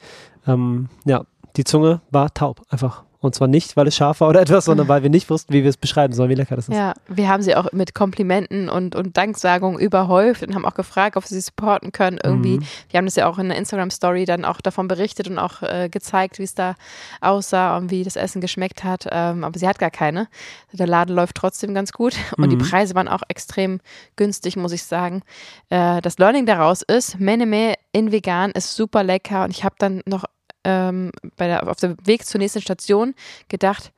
ähm, 0.48 0.90
ja, 1.06 1.26
die 1.56 1.64
Zunge 1.64 2.02
war 2.12 2.34
taub, 2.34 2.62
einfach. 2.70 3.04
Und 3.22 3.36
zwar 3.36 3.48
nicht, 3.48 3.78
weil 3.78 3.88
es 3.88 3.96
scharf 3.96 4.20
war 4.20 4.30
oder 4.30 4.42
etwas, 4.42 4.66
sondern 4.66 4.88
weil 4.90 5.04
wir 5.04 5.12
nicht 5.12 5.30
wussten, 5.30 5.54
wie 5.54 5.62
wir 5.62 5.70
es 5.70 5.78
beschreiben 5.78 6.14
sollen, 6.14 6.32
wie 6.32 6.36
lecker 6.36 6.56
das 6.56 6.68
ist. 6.68 6.76
Ja, 6.76 6.94
wir 7.08 7.30
haben 7.30 7.44
sie 7.44 7.56
auch 7.56 7.72
mit 7.72 7.94
Komplimenten 7.94 8.68
und, 8.68 8.96
und 8.96 9.16
Danksagungen 9.16 9.80
überhäuft 9.80 10.42
und 10.42 10.56
haben 10.56 10.66
auch 10.66 10.74
gefragt, 10.74 11.16
ob 11.18 11.26
sie 11.26 11.36
sie 11.36 11.42
supporten 11.42 11.92
können 11.92 12.20
irgendwie. 12.22 12.58
Mhm. 12.58 12.64
Wir 12.90 12.98
haben 12.98 13.06
das 13.06 13.16
ja 13.16 13.28
auch 13.28 13.38
in 13.38 13.50
der 13.50 13.58
Instagram-Story 13.60 14.26
dann 14.26 14.44
auch 14.44 14.60
davon 14.60 14.88
berichtet 14.88 15.30
und 15.30 15.38
auch 15.38 15.62
äh, 15.62 15.88
gezeigt, 15.90 16.40
wie 16.40 16.44
es 16.44 16.56
da 16.56 16.76
aussah 17.22 17.78
und 17.78 17.92
wie 17.92 18.04
das 18.04 18.16
Essen 18.16 18.42
geschmeckt 18.42 18.84
hat. 18.84 19.08
Ähm, 19.12 19.44
aber 19.44 19.58
sie 19.60 19.68
hat 19.68 19.78
gar 19.78 19.92
keine. 19.92 20.28
Der 20.74 20.88
Laden 20.88 21.16
läuft 21.16 21.36
trotzdem 21.36 21.76
ganz 21.76 21.92
gut 21.92 22.16
und 22.38 22.46
mhm. 22.46 22.58
die 22.58 22.58
Preise 22.58 22.96
waren 22.96 23.08
auch 23.08 23.22
extrem 23.28 23.82
günstig, 24.16 24.58
muss 24.58 24.72
ich 24.72 24.84
sagen. 24.84 25.22
Äh, 25.70 26.02
das 26.02 26.18
Learning 26.18 26.48
daraus 26.48 26.82
ist, 26.82 27.20
Meneme 27.20 27.76
in 27.92 28.12
vegan 28.12 28.50
ist 28.52 28.76
super 28.76 29.04
lecker 29.04 29.44
und 29.44 29.52
ich 29.52 29.64
habe 29.64 29.76
dann 29.78 30.02
noch 30.06 30.26
ähm, 30.64 31.12
bei 31.38 31.48
der, 31.48 31.68
auf 31.68 31.78
dem 31.78 31.96
Weg 32.06 32.26
zur 32.26 32.40
nächsten 32.40 32.62
Station 32.62 33.14
gedacht, 33.50 33.92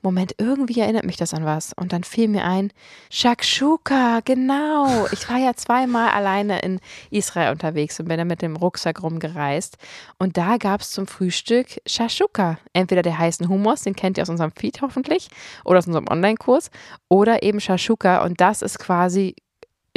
Moment, 0.00 0.36
irgendwie 0.38 0.78
erinnert 0.78 1.04
mich 1.04 1.16
das 1.16 1.34
an 1.34 1.44
was. 1.44 1.72
Und 1.72 1.92
dann 1.92 2.04
fiel 2.04 2.28
mir 2.28 2.44
ein, 2.44 2.72
Shakshuka, 3.10 4.20
genau. 4.24 5.08
Ich 5.10 5.28
war 5.28 5.38
ja 5.38 5.54
zweimal 5.54 6.10
alleine 6.10 6.60
in 6.60 6.78
Israel 7.10 7.50
unterwegs 7.50 7.98
und 7.98 8.06
bin 8.06 8.16
dann 8.16 8.28
mit 8.28 8.40
dem 8.40 8.54
Rucksack 8.54 9.02
rumgereist. 9.02 9.76
Und 10.16 10.36
da 10.36 10.56
gab 10.56 10.82
es 10.82 10.92
zum 10.92 11.08
Frühstück 11.08 11.80
Shakshuka. 11.84 12.58
Entweder 12.72 13.02
der 13.02 13.18
heißen 13.18 13.48
Hummus, 13.48 13.82
den 13.82 13.96
kennt 13.96 14.18
ihr 14.18 14.22
aus 14.22 14.28
unserem 14.28 14.52
Feed 14.52 14.82
hoffentlich, 14.82 15.30
oder 15.64 15.78
aus 15.78 15.88
unserem 15.88 16.06
Online-Kurs, 16.08 16.70
oder 17.08 17.42
eben 17.42 17.60
Shakshuka. 17.60 18.22
Und 18.22 18.40
das 18.40 18.62
ist 18.62 18.78
quasi 18.78 19.34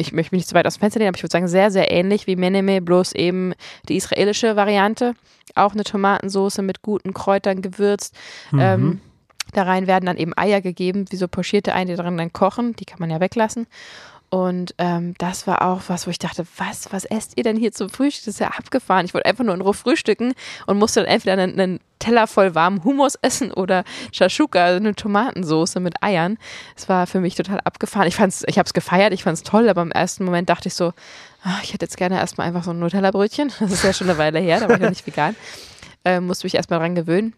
ich 0.01 0.12
möchte 0.12 0.36
mich 0.36 0.41
nicht 0.41 0.50
zu 0.50 0.55
weit 0.55 0.67
aus 0.67 0.75
dem 0.75 0.81
Fenster 0.81 1.00
lehnen, 1.00 1.10
aber 1.10 1.17
ich 1.17 1.24
würde 1.24 1.31
sagen, 1.31 1.48
sehr, 1.48 1.72
sehr 1.72 1.91
ähnlich 1.91 2.27
wie 2.27 2.36
Meneme, 2.36 2.81
bloß 2.81 3.13
eben 3.13 3.53
die 3.88 3.96
israelische 3.96 4.55
Variante. 4.55 5.13
Auch 5.55 5.74
eine 5.74 5.84
Tomatensauce 5.84 6.60
mit 6.60 6.81
guten 6.81 7.13
Kräutern 7.13 7.62
gewürzt. 7.62 8.15
Mhm. 8.51 8.60
Ähm, 8.60 9.01
da 9.53 9.63
rein 9.63 9.88
werden 9.88 10.05
dann 10.05 10.17
eben 10.17 10.34
Eier 10.38 10.62
gegeben, 10.62 11.05
wie 11.10 11.15
so 11.17 11.27
pochierte 11.27 11.74
Eier, 11.74 11.86
die 11.86 11.96
darin 11.96 12.17
dann 12.17 12.34
kochen. 12.34 12.75
Die 12.75 12.86
kann 12.86 13.00
man 13.00 13.10
ja 13.10 13.20
weglassen. 13.20 13.67
Und 14.34 14.74
ähm, 14.78 15.14
das 15.18 15.46
war 15.46 15.62
auch 15.62 15.82
was, 15.88 16.08
wo 16.08 16.10
ich 16.10 16.18
dachte, 16.18 16.46
was, 16.56 16.88
was 16.94 17.04
esst 17.04 17.34
ihr 17.36 17.44
denn 17.44 17.58
hier 17.58 17.74
zum 17.74 17.90
Frühstück? 17.90 18.24
Das 18.24 18.36
ist 18.36 18.40
ja 18.40 18.48
abgefahren. 18.48 19.06
Ich 19.06 19.14
wollte 19.14 19.26
einfach 19.26 19.44
nur 19.44 19.54
in 19.54 19.60
Ruhe 19.60 19.74
frühstücken 19.74 20.34
und 20.68 20.80
musste 20.80 21.02
dann 21.02 21.10
entweder 21.10 21.34
einen, 21.34 21.60
einen 21.60 21.80
Teller 22.00 22.28
voll 22.28 22.56
warmen 22.56 22.82
Hummus 22.86 23.16
essen 23.22 23.52
oder 23.52 23.84
Shashuka, 24.14 24.64
also 24.64 24.78
eine 24.78 24.96
Tomatensauce 24.96 25.76
mit 25.76 26.02
Eiern. 26.02 26.38
Es 26.78 26.88
war 26.88 27.08
für 27.08 27.20
mich 27.20 27.36
total 27.36 27.60
abgefahren. 27.60 28.08
Ich 28.08 28.16
fand's, 28.16 28.46
ich 28.48 28.58
habe 28.58 28.68
es 28.68 28.74
gefeiert, 28.74 29.12
ich 29.12 29.24
fand 29.24 29.38
es 29.38 29.44
toll, 29.44 29.68
aber 29.68 29.82
im 29.82 29.92
ersten 29.92 30.24
Moment 30.24 30.48
dachte 30.48 30.70
ich 30.70 30.76
so, 30.76 30.94
ach, 31.44 31.62
ich 31.64 31.74
hätte 31.74 31.84
jetzt 31.84 31.98
gerne 31.98 32.16
erstmal 32.16 32.48
einfach 32.48 32.64
so 32.64 32.72
ein 32.72 32.80
Nutella-Brötchen. 32.80 33.52
Das 33.60 33.70
ist 33.70 33.84
ja 33.84 33.92
schon 33.92 34.10
eine 34.10 34.18
Weile 34.18 34.40
her, 34.40 34.62
da 34.62 34.70
war 34.70 34.76
ich 34.76 34.82
noch 34.82 34.90
nicht 34.90 35.06
vegan. 35.06 35.36
Äh, 36.06 36.22
musste 36.22 36.46
mich 36.46 36.56
erstmal 36.56 36.80
dran 36.80 36.96
gewöhnen 36.96 37.36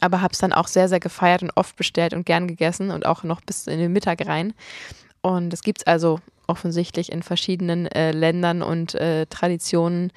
aber 0.00 0.22
habe 0.22 0.32
es 0.32 0.38
dann 0.38 0.54
auch 0.54 0.68
sehr, 0.68 0.88
sehr 0.88 1.00
gefeiert 1.00 1.42
und 1.42 1.50
oft 1.54 1.76
bestellt 1.76 2.14
und 2.14 2.24
gern 2.24 2.48
gegessen 2.48 2.90
und 2.90 3.04
auch 3.04 3.24
noch 3.24 3.42
bis 3.42 3.66
in 3.66 3.78
den 3.78 3.92
Mittag 3.92 4.26
rein. 4.26 4.54
Und 5.22 5.52
es 5.52 5.62
gibt 5.62 5.80
es 5.80 5.86
also 5.86 6.18
offensichtlich 6.46 7.12
in 7.12 7.22
verschiedenen 7.22 7.86
äh, 7.86 8.12
Ländern 8.12 8.62
und 8.62 8.94
äh, 8.94 9.26
Traditionen 9.26 10.12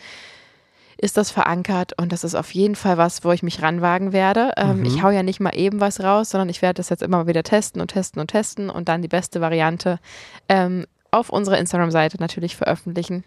ist 0.97 1.17
das 1.17 1.29
verankert 1.29 1.93
und 1.99 2.11
das 2.11 2.23
ist 2.23 2.35
auf 2.35 2.53
jeden 2.53 2.75
Fall 2.75 2.97
was, 2.97 3.23
wo 3.23 3.31
ich 3.31 3.43
mich 3.43 3.61
ranwagen 3.61 4.13
werde. 4.13 4.51
Ähm, 4.57 4.79
mhm. 4.79 4.85
Ich 4.85 5.03
hau 5.03 5.09
ja 5.09 5.23
nicht 5.23 5.39
mal 5.39 5.55
eben 5.55 5.79
was 5.79 6.01
raus, 6.01 6.29
sondern 6.29 6.49
ich 6.49 6.61
werde 6.61 6.77
das 6.77 6.89
jetzt 6.89 7.03
immer 7.03 7.17
mal 7.17 7.27
wieder 7.27 7.43
testen 7.43 7.81
und 7.81 7.89
testen 7.89 8.21
und 8.21 8.27
testen 8.27 8.69
und 8.69 8.87
dann 8.87 9.01
die 9.01 9.07
beste 9.07 9.41
Variante 9.41 9.99
ähm, 10.47 10.85
auf 11.11 11.29
unserer 11.29 11.57
Instagram-Seite 11.57 12.17
natürlich 12.19 12.55
veröffentlichen. 12.55 13.23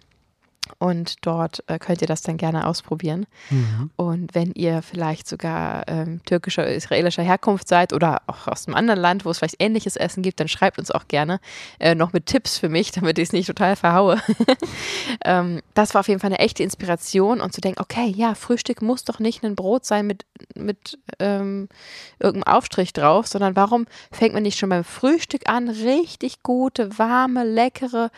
Und 0.78 1.26
dort 1.26 1.64
äh, 1.66 1.78
könnt 1.78 2.02
ihr 2.02 2.06
das 2.06 2.22
dann 2.22 2.36
gerne 2.36 2.66
ausprobieren. 2.66 3.26
Mhm. 3.50 3.90
Und 3.96 4.34
wenn 4.34 4.52
ihr 4.52 4.82
vielleicht 4.82 5.26
sogar 5.26 5.88
ähm, 5.88 6.22
türkischer, 6.24 6.66
israelischer 6.66 7.22
Herkunft 7.22 7.68
seid 7.68 7.92
oder 7.92 8.22
auch 8.26 8.46
aus 8.46 8.66
einem 8.66 8.76
anderen 8.76 9.00
Land, 9.00 9.24
wo 9.24 9.30
es 9.30 9.38
vielleicht 9.38 9.60
ähnliches 9.60 9.96
Essen 9.96 10.22
gibt, 10.22 10.40
dann 10.40 10.48
schreibt 10.48 10.78
uns 10.78 10.90
auch 10.90 11.08
gerne 11.08 11.40
äh, 11.78 11.94
noch 11.94 12.12
mit 12.12 12.26
Tipps 12.26 12.58
für 12.58 12.68
mich, 12.68 12.90
damit 12.92 13.18
ich 13.18 13.28
es 13.28 13.32
nicht 13.32 13.46
total 13.46 13.76
verhaue. 13.76 14.20
ähm, 15.24 15.62
das 15.74 15.94
war 15.94 16.00
auf 16.00 16.08
jeden 16.08 16.20
Fall 16.20 16.28
eine 16.28 16.38
echte 16.38 16.62
Inspiration 16.62 17.40
und 17.40 17.52
zu 17.52 17.60
denken, 17.60 17.80
okay, 17.80 18.12
ja, 18.14 18.34
Frühstück 18.34 18.82
muss 18.82 19.04
doch 19.04 19.18
nicht 19.18 19.44
ein 19.44 19.56
Brot 19.56 19.84
sein 19.84 20.06
mit, 20.06 20.26
mit 20.54 20.98
ähm, 21.18 21.68
irgendeinem 22.18 22.54
Aufstrich 22.54 22.92
drauf, 22.92 23.26
sondern 23.26 23.56
warum 23.56 23.86
fängt 24.12 24.34
man 24.34 24.42
nicht 24.42 24.58
schon 24.58 24.68
beim 24.68 24.84
Frühstück 24.84 25.48
an, 25.48 25.68
richtig 25.68 26.42
gute, 26.42 26.98
warme, 26.98 27.44
leckere, 27.44 28.10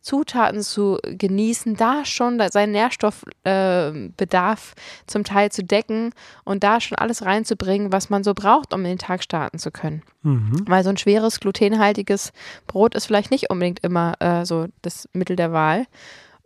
Zutaten 0.00 0.62
zu 0.62 0.98
genießen, 1.02 1.76
da 1.76 2.04
schon 2.04 2.40
seinen 2.50 2.72
Nährstoffbedarf 2.72 4.72
äh, 4.72 4.80
zum 5.06 5.24
Teil 5.24 5.52
zu 5.52 5.64
decken 5.64 6.12
und 6.44 6.64
da 6.64 6.80
schon 6.80 6.98
alles 6.98 7.24
reinzubringen, 7.24 7.92
was 7.92 8.10
man 8.10 8.24
so 8.24 8.34
braucht, 8.34 8.72
um 8.72 8.80
in 8.80 8.92
den 8.92 8.98
Tag 8.98 9.22
starten 9.22 9.58
zu 9.58 9.70
können. 9.70 10.02
Mhm. 10.22 10.64
Weil 10.66 10.84
so 10.84 10.90
ein 10.90 10.96
schweres, 10.96 11.40
glutenhaltiges 11.40 12.32
Brot 12.66 12.94
ist 12.94 13.06
vielleicht 13.06 13.30
nicht 13.30 13.50
unbedingt 13.50 13.80
immer 13.80 14.14
äh, 14.20 14.44
so 14.44 14.66
das 14.82 15.08
Mittel 15.12 15.36
der 15.36 15.52
Wahl. 15.52 15.86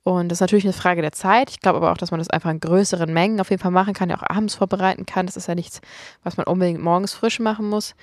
Und 0.05 0.29
das 0.29 0.37
ist 0.37 0.41
natürlich 0.41 0.65
eine 0.65 0.73
Frage 0.73 1.01
der 1.01 1.13
Zeit. 1.13 1.51
Ich 1.51 1.61
glaube 1.61 1.77
aber 1.77 1.93
auch, 1.93 1.97
dass 1.97 2.11
man 2.11 2.19
das 2.19 2.31
einfach 2.31 2.51
in 2.51 2.59
größeren 2.59 3.13
Mengen 3.13 3.41
auf 3.41 3.51
jeden 3.51 3.63
Fall 3.63 3.71
machen 3.71 3.95
kann, 3.95 4.11
ja 4.11 4.17
auch 4.17 4.29
abends 4.29 4.57
vorbereiten 4.57 5.07
kann. 5.07 5.27
Das 5.27 5.37
ist 5.37 5.47
ja 5.47 5.55
nichts, 5.55 5.81
was 6.25 6.37
man 6.37 6.47
unbedingt 6.47 6.83
morgens 6.83 7.13
frisch 7.13 7.39
machen 7.39 7.69
muss. 7.69 7.95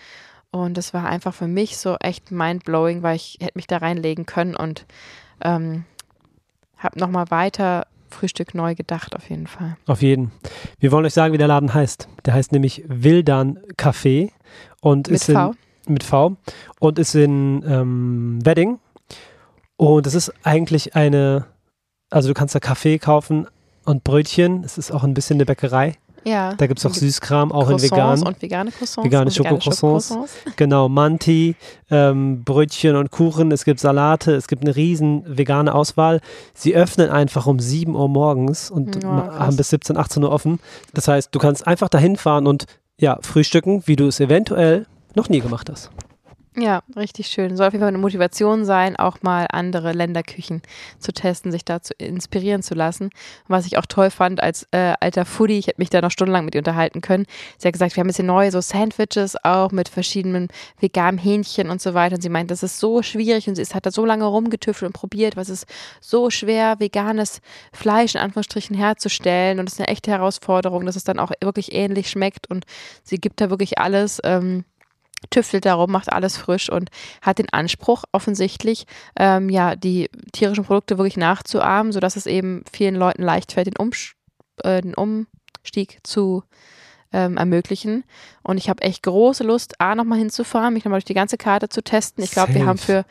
Und 0.51 0.77
das 0.77 0.93
war 0.93 1.05
einfach 1.05 1.33
für 1.33 1.47
mich 1.47 1.77
so 1.77 1.97
echt 1.99 2.31
mindblowing, 2.31 3.03
weil 3.03 3.17
ich 3.17 3.37
hätte 3.41 3.57
mich 3.57 3.67
da 3.67 3.77
reinlegen 3.77 4.25
können 4.25 4.55
und 4.55 4.85
ähm, 5.41 5.85
habe 6.77 6.99
nochmal 6.99 7.29
weiter 7.29 7.87
Frühstück 8.09 8.55
neu 8.55 8.75
gedacht, 8.75 9.15
auf 9.15 9.29
jeden 9.29 9.47
Fall. 9.47 9.77
Auf 9.85 10.01
jeden. 10.01 10.31
Wir 10.79 10.91
wollen 10.91 11.05
euch 11.05 11.13
sagen, 11.13 11.33
wie 11.33 11.37
der 11.37 11.47
Laden 11.47 11.73
heißt. 11.73 12.07
Der 12.25 12.33
heißt 12.33 12.51
nämlich 12.51 12.83
Wildan 12.87 13.59
Café 13.77 14.31
und 14.81 15.07
mit 15.07 15.15
ist 15.15 15.29
in, 15.29 15.35
V. 15.35 15.53
mit 15.87 16.03
V 16.03 16.35
und 16.79 16.99
ist 16.99 17.15
in 17.15 17.63
ähm, 17.67 18.39
Wedding. 18.43 18.79
Und 19.77 20.07
es 20.07 20.13
ist 20.13 20.33
eigentlich 20.43 20.95
eine, 20.95 21.45
also 22.09 22.27
du 22.27 22.33
kannst 22.33 22.55
da 22.55 22.59
Kaffee 22.59 22.97
kaufen 22.97 23.47
und 23.85 24.03
Brötchen. 24.03 24.63
Es 24.63 24.77
ist 24.77 24.91
auch 24.91 25.03
ein 25.03 25.13
bisschen 25.13 25.37
eine 25.37 25.45
Bäckerei. 25.45 25.95
Ja. 26.23 26.53
Da 26.53 26.67
gibt 26.67 26.79
es 26.79 26.85
auch 26.85 26.93
Süßkram, 26.93 27.51
auch 27.51 27.69
in 27.69 27.81
vegan. 27.81 28.21
Und 28.23 28.41
vegane 28.41 28.71
Croissants. 28.71 29.05
Vegane 29.05 29.31
Schokocroissants. 29.31 30.17
Genau, 30.55 30.89
Manti, 30.89 31.55
ähm, 31.89 32.43
Brötchen 32.43 32.95
und 32.95 33.11
Kuchen. 33.11 33.51
Es 33.51 33.65
gibt 33.65 33.79
Salate. 33.79 34.33
Es 34.33 34.47
gibt 34.47 34.63
eine 34.63 34.75
riesen 34.75 35.23
vegane 35.25 35.73
Auswahl. 35.73 36.21
Sie 36.53 36.75
öffnen 36.75 37.09
einfach 37.09 37.47
um 37.47 37.59
7 37.59 37.95
Uhr 37.95 38.09
morgens 38.09 38.71
und 38.71 39.03
oh, 39.03 39.07
haben 39.07 39.55
bis 39.55 39.69
17, 39.69 39.97
18 39.97 40.23
Uhr 40.23 40.31
offen. 40.31 40.59
Das 40.93 41.07
heißt, 41.07 41.29
du 41.33 41.39
kannst 41.39 41.67
einfach 41.67 41.89
dahin 41.89 42.15
fahren 42.15 42.47
und 42.47 42.65
ja, 42.99 43.17
frühstücken, 43.21 43.83
wie 43.85 43.95
du 43.95 44.07
es 44.07 44.19
eventuell 44.19 44.85
noch 45.15 45.29
nie 45.29 45.39
gemacht 45.39 45.69
hast. 45.69 45.89
Ja, 46.61 46.81
richtig 46.97 47.27
schön. 47.27 47.55
Soll 47.55 47.67
auf 47.67 47.73
jeden 47.73 47.81
Fall 47.81 47.89
eine 47.89 47.99
Motivation 47.99 48.65
sein, 48.65 48.97
auch 48.97 49.21
mal 49.21 49.47
andere 49.49 49.93
Länderküchen 49.93 50.61
zu 50.97 51.13
testen, 51.13 51.53
sich 51.53 51.63
dazu 51.63 51.93
inspirieren 51.97 52.63
zu 52.63 52.75
lassen. 52.75 53.11
Was 53.47 53.65
ich 53.65 53.77
auch 53.77 53.85
toll 53.85 54.09
fand 54.09 54.43
als 54.43 54.67
äh, 54.71 54.93
alter 54.99 55.23
Foodie, 55.23 55.57
ich 55.57 55.67
hätte 55.67 55.79
mich 55.79 55.89
da 55.89 56.01
noch 56.01 56.11
stundenlang 56.11 56.43
mit 56.43 56.55
ihr 56.55 56.59
unterhalten 56.59 56.99
können. 56.99 57.27
Sie 57.57 57.67
hat 57.67 57.73
gesagt, 57.73 57.95
wir 57.95 58.01
haben 58.01 58.09
jetzt 58.09 58.17
hier 58.17 58.25
neue 58.25 58.51
so 58.51 58.59
Sandwiches 58.59 59.37
auch 59.43 59.71
mit 59.71 59.87
verschiedenen 59.87 60.49
veganen 60.81 61.17
Hähnchen 61.17 61.69
und 61.69 61.81
so 61.81 61.93
weiter. 61.93 62.15
Und 62.15 62.21
sie 62.21 62.29
meint, 62.29 62.51
das 62.51 62.61
ist 62.61 62.79
so 62.79 63.01
schwierig 63.03 63.47
und 63.47 63.55
sie 63.55 63.61
ist, 63.61 63.73
hat 63.73 63.85
da 63.85 63.91
so 63.91 64.03
lange 64.03 64.25
rumgetüftelt 64.25 64.89
und 64.89 64.93
probiert, 64.93 65.37
was 65.37 65.47
ist 65.47 65.65
so 66.01 66.29
schwer, 66.29 66.79
veganes 66.79 67.39
Fleisch 67.71 68.15
in 68.15 68.21
Anführungsstrichen 68.21 68.75
herzustellen. 68.75 69.59
Und 69.59 69.67
das 69.67 69.73
ist 69.75 69.79
eine 69.79 69.87
echte 69.87 70.11
Herausforderung, 70.11 70.85
dass 70.85 70.97
es 70.97 71.05
dann 71.05 71.19
auch 71.19 71.31
wirklich 71.41 71.73
ähnlich 71.73 72.09
schmeckt. 72.09 72.49
Und 72.49 72.65
sie 73.03 73.17
gibt 73.17 73.39
da 73.39 73.49
wirklich 73.49 73.77
alles. 73.77 74.19
Ähm, 74.25 74.65
tüftelt 75.29 75.65
darum, 75.65 75.91
macht 75.91 76.11
alles 76.11 76.37
frisch 76.37 76.69
und 76.69 76.89
hat 77.21 77.39
den 77.39 77.49
Anspruch 77.49 78.03
offensichtlich, 78.11 78.85
ähm, 79.17 79.49
ja, 79.49 79.75
die 79.75 80.09
tierischen 80.31 80.65
Produkte 80.65 80.97
wirklich 80.97 81.17
nachzuahmen, 81.17 81.91
sodass 81.91 82.15
es 82.15 82.25
eben 82.25 82.63
vielen 82.71 82.95
Leuten 82.95 83.23
leicht 83.23 83.51
fällt, 83.51 83.67
den, 83.67 83.77
Umsch 83.77 84.15
äh, 84.63 84.81
den 84.81 84.93
Umstieg 84.93 85.99
zu 86.03 86.43
ähm, 87.11 87.37
ermöglichen. 87.37 88.03
Und 88.43 88.57
ich 88.57 88.69
habe 88.69 88.83
echt 88.83 89.03
große 89.03 89.43
Lust, 89.43 89.79
A, 89.81 89.95
nochmal 89.95 90.19
hinzufahren, 90.19 90.73
mich 90.73 90.85
nochmal 90.85 90.99
durch 90.99 91.05
die 91.05 91.13
ganze 91.13 91.37
Karte 91.37 91.69
zu 91.69 91.83
testen. 91.83 92.23
Ich 92.23 92.31
glaube, 92.31 92.53
wir 92.53 92.65
haben 92.65 92.77
für 92.77 93.05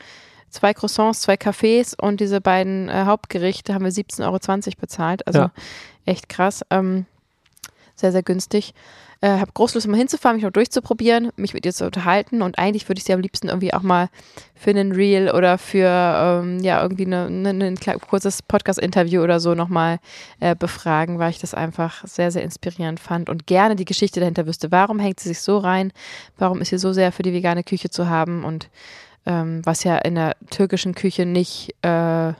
zwei 0.49 0.73
Croissants, 0.73 1.21
zwei 1.21 1.35
Cafés 1.35 1.95
und 1.99 2.19
diese 2.19 2.41
beiden 2.41 2.89
äh, 2.89 3.03
Hauptgerichte 3.05 3.73
haben 3.73 3.85
wir 3.85 3.91
17,20 3.91 4.25
Euro 4.25 4.79
bezahlt. 4.79 5.27
Also 5.27 5.39
ja. 5.39 5.51
echt 6.05 6.29
krass. 6.29 6.63
Ähm, 6.69 7.05
sehr, 7.95 8.11
sehr 8.11 8.23
günstig. 8.23 8.73
Äh, 9.21 9.39
habe 9.39 9.51
große 9.53 9.75
Lust, 9.75 9.87
mal 9.87 9.97
hinzufahren, 9.97 10.37
mich 10.37 10.43
mal 10.43 10.51
durchzuprobieren, 10.51 11.31
mich 11.35 11.53
mit 11.53 11.65
ihr 11.65 11.73
zu 11.73 11.85
unterhalten 11.85 12.41
und 12.41 12.57
eigentlich 12.57 12.87
würde 12.87 12.99
ich 12.99 13.03
sie 13.03 13.11
am 13.11 13.19
liebsten 13.19 13.49
irgendwie 13.49 13.73
auch 13.73 13.81
mal 13.81 14.07
für 14.55 14.69
einen 14.69 14.93
Reel 14.93 15.29
oder 15.31 15.57
für 15.57 15.87
ähm, 15.87 16.59
ja 16.59 16.81
irgendwie 16.81 17.05
eine, 17.05 17.25
eine, 17.25 17.65
ein 17.65 17.77
kurzes 17.77 18.41
Podcast-Interview 18.41 19.21
oder 19.21 19.41
so 19.41 19.55
nochmal 19.55 19.99
äh, 20.39 20.55
befragen, 20.55 21.19
weil 21.19 21.31
ich 21.31 21.39
das 21.39 21.53
einfach 21.53 22.05
sehr, 22.07 22.31
sehr 22.31 22.43
inspirierend 22.43 23.01
fand 23.01 23.29
und 23.29 23.45
gerne 23.45 23.75
die 23.75 23.83
Geschichte 23.83 24.21
dahinter 24.21 24.47
wüsste. 24.47 24.71
Warum 24.71 24.99
hängt 24.99 25.19
sie 25.19 25.27
sich 25.27 25.41
so 25.41 25.57
rein? 25.57 25.91
Warum 26.37 26.61
ist 26.61 26.69
sie 26.69 26.77
so 26.77 26.93
sehr 26.93 27.11
für 27.11 27.23
die 27.23 27.33
vegane 27.33 27.65
Küche 27.65 27.89
zu 27.89 28.07
haben? 28.07 28.45
Und 28.45 28.69
ähm, 29.25 29.61
was 29.65 29.83
ja 29.83 29.97
in 29.97 30.15
der 30.15 30.37
türkischen 30.49 30.95
Küche 30.95 31.25
nicht 31.25 31.75
äh, 31.81 32.33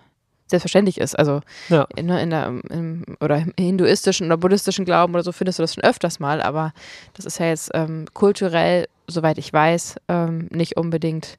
selbstverständlich 0.49 0.99
ist. 0.99 1.17
Also 1.17 1.41
ja. 1.69 1.87
in, 1.95 2.07
ne, 2.07 2.21
in 2.21 2.29
der, 2.29 2.47
im, 2.69 3.05
oder 3.19 3.37
im 3.37 3.53
hinduistischen 3.57 4.27
oder 4.27 4.37
buddhistischen 4.37 4.85
Glauben 4.85 5.13
oder 5.13 5.23
so 5.23 5.31
findest 5.31 5.59
du 5.59 5.63
das 5.63 5.73
schon 5.73 5.83
öfters 5.83 6.19
mal, 6.19 6.41
aber 6.41 6.73
das 7.13 7.25
ist 7.25 7.39
ja 7.39 7.47
jetzt 7.47 7.71
ähm, 7.73 8.05
kulturell, 8.13 8.87
soweit 9.07 9.37
ich 9.37 9.51
weiß, 9.51 9.95
ähm, 10.07 10.47
nicht 10.51 10.77
unbedingt 10.77 11.37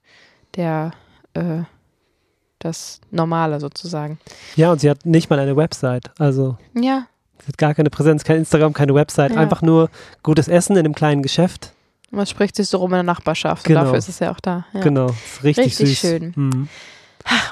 der 0.57 0.93
äh, 1.35 1.63
das 2.59 3.01
Normale 3.11 3.59
sozusagen. 3.59 4.19
Ja, 4.55 4.71
und 4.71 4.81
sie 4.81 4.91
hat 4.91 5.07
nicht 5.07 5.31
mal 5.31 5.39
eine 5.39 5.57
Website. 5.57 6.11
Also 6.19 6.59
ja. 6.75 7.07
sie 7.41 7.49
hat 7.49 7.59
gar 7.59 7.75
keine 7.75 7.91
Präsenz, 7.91 8.23
kein 8.23 8.37
Instagram, 8.37 8.73
keine 8.73 8.95
Website, 8.95 9.33
ja. 9.33 9.39
einfach 9.39 9.63
nur 9.63 9.91
gutes 10.23 10.47
Essen 10.47 10.75
in 10.75 10.81
einem 10.81 10.95
kleinen 10.95 11.23
Geschäft. 11.23 11.73
Man 12.11 12.27
spricht 12.27 12.57
sich 12.57 12.69
so 12.69 12.79
rum 12.79 12.91
in 12.91 12.97
der 12.97 13.03
Nachbarschaft 13.05 13.65
genau. 13.65 13.81
und 13.81 13.87
dafür 13.87 13.99
ist 13.99 14.09
es 14.09 14.19
ja 14.19 14.33
auch 14.33 14.41
da. 14.41 14.67
Ja. 14.73 14.81
Genau, 14.81 15.07
richtig, 15.43 15.67
richtig 15.67 15.89
süß. 15.89 15.99
schön. 15.99 16.33
Mhm. 16.37 16.69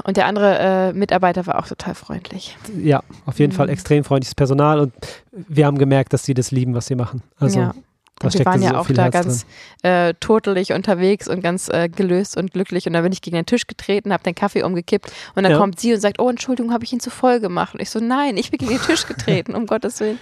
Und 0.04 0.16
der 0.16 0.26
andere 0.26 0.58
äh, 0.58 0.92
Mitarbeiter 0.92 1.46
war 1.46 1.58
auch 1.58 1.66
total 1.66 1.94
freundlich. 1.94 2.56
Ja, 2.80 3.02
auf 3.26 3.38
jeden 3.38 3.52
mhm. 3.52 3.56
Fall 3.56 3.68
extrem 3.68 4.04
freundliches 4.04 4.34
Personal 4.34 4.80
und 4.80 4.92
wir 5.30 5.66
haben 5.66 5.78
gemerkt, 5.78 6.12
dass 6.12 6.25
sie 6.25 6.34
das 6.34 6.50
lieben, 6.50 6.75
was 6.75 6.87
sie 6.87 6.94
machen. 6.94 7.22
Also 7.38 7.60
ja. 7.60 7.75
Und 8.22 8.34
wir 8.37 8.44
waren 8.44 8.62
ja 8.62 8.70
so 8.70 8.76
auch 8.76 8.88
da 8.88 9.04
Herz 9.04 9.12
ganz 9.12 9.46
äh, 9.82 10.14
totelig 10.18 10.72
unterwegs 10.72 11.28
und 11.28 11.40
ganz 11.40 11.68
äh, 11.68 11.88
gelöst 11.88 12.37
und 12.37 12.52
glücklich. 12.52 12.87
Und 12.87 12.94
dann 12.94 13.02
bin 13.04 13.12
ich 13.12 13.22
gegen 13.22 13.37
den 13.37 13.46
Tisch 13.46 13.66
getreten, 13.66 14.12
habe 14.12 14.25
den 14.25 14.34
Kaffee 14.34 14.62
umgekippt 14.62 15.12
und 15.37 15.44
dann 15.44 15.52
ja. 15.52 15.58
kommt 15.58 15.78
sie 15.78 15.94
und 15.94 16.00
sagt, 16.00 16.18
oh 16.18 16.28
Entschuldigung, 16.28 16.72
habe 16.72 16.84
ich 16.84 16.92
ihn 16.92 17.00
zu 17.00 17.10
voll 17.10 17.38
gemacht. 17.40 17.75
Und 17.75 17.80
ich 17.80 17.90
so, 17.90 18.00
nein, 18.00 18.37
ich 18.37 18.50
bin 18.50 18.58
gegen 18.58 18.72
den 18.72 18.80
Tisch 18.80 19.06
getreten, 19.06 19.54
um 19.54 19.66
Gottes 19.66 20.00
Willen. 20.00 20.18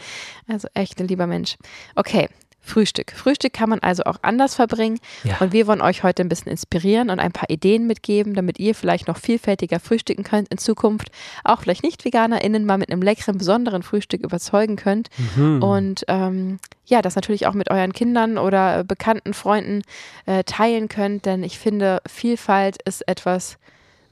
Also 0.46 0.68
echt 0.74 1.00
ein 1.00 1.08
lieber 1.08 1.26
Mensch. 1.26 1.56
Okay, 1.94 2.28
Frühstück. 2.66 3.12
Frühstück 3.12 3.52
kann 3.52 3.70
man 3.70 3.78
also 3.78 4.02
auch 4.04 4.18
anders 4.22 4.56
verbringen. 4.56 4.98
Ja. 5.22 5.36
Und 5.38 5.52
wir 5.52 5.66
wollen 5.66 5.80
euch 5.80 6.02
heute 6.02 6.22
ein 6.22 6.28
bisschen 6.28 6.50
inspirieren 6.50 7.10
und 7.10 7.20
ein 7.20 7.32
paar 7.32 7.48
Ideen 7.48 7.86
mitgeben, 7.86 8.34
damit 8.34 8.58
ihr 8.58 8.74
vielleicht 8.74 9.06
noch 9.06 9.18
vielfältiger 9.18 9.78
frühstücken 9.78 10.24
könnt 10.24 10.48
in 10.48 10.58
Zukunft. 10.58 11.10
Auch 11.44 11.60
vielleicht 11.60 11.84
Nicht-VeganerInnen 11.84 12.64
mal 12.64 12.76
mit 12.76 12.90
einem 12.90 13.02
leckeren, 13.02 13.38
besonderen 13.38 13.82
Frühstück 13.82 14.22
überzeugen 14.24 14.76
könnt. 14.76 15.08
Mhm. 15.36 15.62
Und 15.62 16.04
ähm, 16.08 16.58
ja, 16.86 17.02
das 17.02 17.14
natürlich 17.14 17.46
auch 17.46 17.54
mit 17.54 17.70
euren 17.70 17.92
Kindern 17.92 18.36
oder 18.36 18.82
bekannten 18.84 19.32
Freunden 19.32 19.82
äh, 20.26 20.42
teilen 20.44 20.88
könnt. 20.88 21.24
Denn 21.24 21.44
ich 21.44 21.58
finde, 21.58 22.00
Vielfalt 22.08 22.82
ist 22.82 23.06
etwas, 23.08 23.58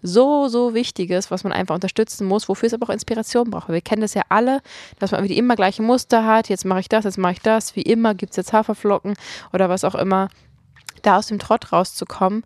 so, 0.06 0.48
so 0.48 0.74
Wichtiges, 0.74 1.30
was 1.30 1.44
man 1.44 1.52
einfach 1.52 1.74
unterstützen 1.74 2.26
muss, 2.26 2.46
wofür 2.48 2.66
es 2.66 2.74
aber 2.74 2.86
auch 2.86 2.92
Inspiration 2.92 3.48
braucht. 3.50 3.70
Wir 3.70 3.80
kennen 3.80 4.02
das 4.02 4.12
ja 4.12 4.22
alle, 4.28 4.60
dass 4.98 5.12
man 5.12 5.20
irgendwie 5.20 5.38
immer 5.38 5.56
gleiche 5.56 5.82
Muster 5.82 6.26
hat. 6.26 6.50
Jetzt 6.50 6.66
mache 6.66 6.80
ich 6.80 6.90
das, 6.90 7.04
jetzt 7.04 7.16
mache 7.16 7.32
ich 7.32 7.40
das. 7.40 7.74
Wie 7.74 7.82
immer 7.82 8.14
gibt 8.14 8.32
es 8.32 8.36
jetzt 8.36 8.52
Haferflocken 8.52 9.14
oder 9.54 9.70
was 9.70 9.82
auch 9.82 9.94
immer. 9.94 10.28
Da 11.04 11.18
aus 11.18 11.26
dem 11.26 11.38
Trott 11.38 11.70
rauszukommen, 11.70 12.44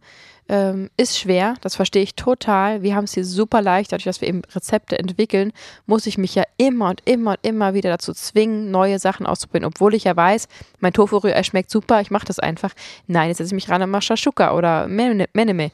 ähm, 0.49 0.91
ist 0.97 1.19
schwer, 1.19 1.55
das 1.61 1.77
verstehe 1.77 2.03
ich 2.03 2.15
total. 2.15 2.83
Wir 2.83 2.97
haben 2.97 3.05
es 3.05 3.15
hier 3.15 3.25
super 3.25 3.61
leicht, 3.63 3.93
dadurch, 3.93 4.05
dass 4.05 4.21
wir 4.21 4.29
eben 4.29 4.43
Rezepte 4.55 4.99
entwickeln, 4.99 5.53
muss 5.87 6.07
ich 6.07 6.19
mich 6.19 6.35
ja 6.35 6.43
immer 6.57 6.89
und 6.89 7.03
immer 7.05 7.33
und 7.33 7.39
immer 7.43 7.75
wieder 7.75 7.91
dazu 7.91 8.13
zwingen, 8.15 8.71
neue 8.71 8.99
Sachen 8.99 9.27
auszuprobieren, 9.27 9.67
obwohl 9.67 9.95
ich 9.95 10.05
ja 10.05 10.17
weiß, 10.17 10.49
mein 10.81 10.93
Tofu-Rührei 10.93 11.43
schmeckt 11.43 11.71
super, 11.71 12.01
ich 12.01 12.11
mache 12.11 12.27
das 12.27 12.39
einfach. 12.39 12.73
Nein, 13.07 13.29
jetzt 13.29 13.39
setze 13.39 13.49
ich 13.49 13.55
mich 13.55 13.69
ran 13.69 13.83
und 13.83 13.91
mache 13.91 14.03
Shashuka 14.03 14.55
oder 14.57 14.89
Meneme, 14.89 15.71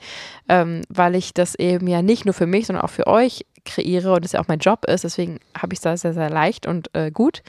ähm, 0.49 0.83
weil 0.89 1.15
ich 1.15 1.33
das 1.33 1.55
eben 1.55 1.87
ja 1.87 2.03
nicht 2.03 2.25
nur 2.25 2.35
für 2.35 2.47
mich, 2.47 2.67
sondern 2.67 2.85
auch 2.85 2.91
für 2.91 3.07
euch 3.07 3.47
kreiere 3.65 4.13
und 4.13 4.25
es 4.25 4.33
ja 4.33 4.41
auch 4.41 4.49
mein 4.49 4.59
Job 4.59 4.85
ist. 4.87 5.05
Deswegen 5.05 5.39
habe 5.57 5.73
ich 5.73 5.79
es 5.79 5.83
da 5.83 5.97
sehr, 5.97 6.15
sehr 6.15 6.31
leicht 6.31 6.67
und 6.67 6.91
äh, 6.95 7.11
gut. 7.11 7.43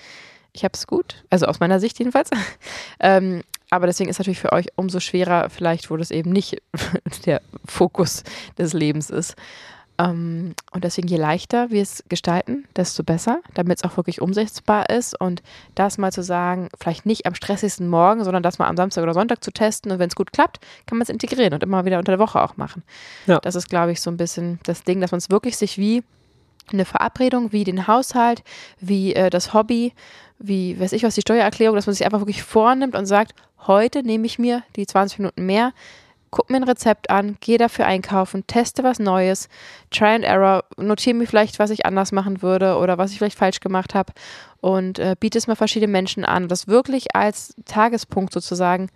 Ich 0.54 0.64
habe 0.64 0.72
es 0.74 0.88
gut, 0.88 1.26
also 1.30 1.48
aus 1.48 1.60
meiner 1.60 1.82
Sicht 1.82 2.00
jedenfalls. 2.00 2.30
ähm, 3.02 3.42
aber 3.70 3.88
deswegen 3.88 4.10
ist 4.10 4.20
natürlich 4.20 4.40
für 4.40 4.54
euch 4.54 4.68
umso 4.76 5.00
schwerer, 5.00 5.50
vielleicht, 5.50 5.90
wo 5.90 5.98
das 5.98 6.12
eben 6.12 6.32
nicht 6.32 6.62
der 7.26 7.42
Fokus 7.66 8.24
des 8.58 8.74
Lebens 8.74 9.10
ist. 9.10 9.36
Ähm, 9.98 10.56
und 10.72 10.84
deswegen, 10.84 11.08
je 11.08 11.18
leichter 11.18 11.70
wir 11.72 11.82
es 11.82 12.04
gestalten, 12.10 12.66
desto 12.76 13.04
besser, 13.04 13.40
damit 13.54 13.78
es 13.78 13.84
auch 13.84 13.96
wirklich 13.98 14.22
umsetzbar 14.22 14.90
ist. 14.90 15.20
Und 15.20 15.42
das 15.74 15.98
mal 15.98 16.12
zu 16.12 16.22
sagen, 16.22 16.70
vielleicht 16.80 17.06
nicht 17.06 17.26
am 17.26 17.36
stressigsten 17.36 17.88
Morgen, 17.88 18.24
sondern 18.24 18.44
das 18.44 18.60
mal 18.60 18.68
am 18.68 18.78
Samstag 18.78 19.04
oder 19.04 19.14
Sonntag 19.14 19.44
zu 19.44 19.52
testen. 19.52 19.92
Und 19.92 20.00
wenn 20.00 20.10
es 20.10 20.16
gut 20.16 20.34
klappt, 20.34 20.60
kann 20.86 20.98
man 20.98 21.04
es 21.04 21.10
integrieren 21.10 21.54
und 21.54 21.64
immer 21.64 21.86
wieder 21.86 21.98
unter 21.98 22.12
der 22.12 22.20
Woche 22.20 22.42
auch 22.42 22.58
machen. 22.58 22.84
Ja. 23.26 23.40
Das 23.40 23.56
ist, 23.56 23.70
glaube 23.70 23.92
ich, 23.92 24.02
so 24.02 24.10
ein 24.10 24.18
bisschen 24.18 24.60
das 24.64 24.84
Ding, 24.84 25.00
dass 25.00 25.12
man 25.12 25.20
es 25.20 25.30
wirklich 25.30 25.58
sich 25.58 25.78
wie 25.78 26.04
eine 26.72 26.86
Verabredung, 26.86 27.52
wie 27.52 27.64
den 27.64 27.88
Haushalt, 27.88 28.44
wie 28.80 29.14
äh, 29.14 29.30
das 29.30 29.54
Hobby, 29.54 29.94
wie, 30.40 30.80
weiß 30.80 30.92
ich 30.94 31.04
was, 31.04 31.16
die 31.16 31.22
Steuererklärung, 31.22 31.76
dass 31.76 31.86
man 31.86 31.94
sich 31.94 32.06
einfach 32.06 32.20
wirklich 32.20 32.44
vornimmt 32.44 32.96
und 32.96 33.06
sagt, 33.06 33.34
heute 33.68 34.04
nehme 34.04 34.26
ich 34.26 34.40
mir 34.40 34.64
die 34.76 34.86
20 34.86 35.20
Minuten 35.20 35.46
mehr, 35.46 35.74
guck 36.32 36.50
mir 36.50 36.58
ein 36.58 36.64
Rezept 36.64 37.10
an, 37.10 37.38
gehe 37.40 37.58
dafür 37.58 37.86
einkaufen, 37.86 38.46
teste 38.46 38.84
was 38.84 39.00
Neues, 39.00 39.48
Try 39.90 40.16
and 40.16 40.26
Error, 40.26 40.66
notiere 40.78 41.16
mir 41.16 41.28
vielleicht, 41.28 41.60
was 41.60 41.70
ich 41.70 41.86
anders 41.86 42.12
machen 42.12 42.42
würde 42.42 42.78
oder 42.78 42.98
was 42.98 43.12
ich 43.12 43.20
vielleicht 43.20 43.38
falsch 43.38 43.62
gemacht 43.62 43.96
habe 43.96 44.12
und 44.60 45.00
äh, 45.00 45.16
biete 45.18 45.38
es 45.38 45.48
mal 45.48 45.56
verschiedene 45.56 45.92
Menschen 45.92 46.26
an. 46.26 46.48
Das 46.48 46.68
wirklich 46.68 47.16
als 47.16 47.56
Tagespunkt 47.66 48.34
sozusagen, 48.34 48.90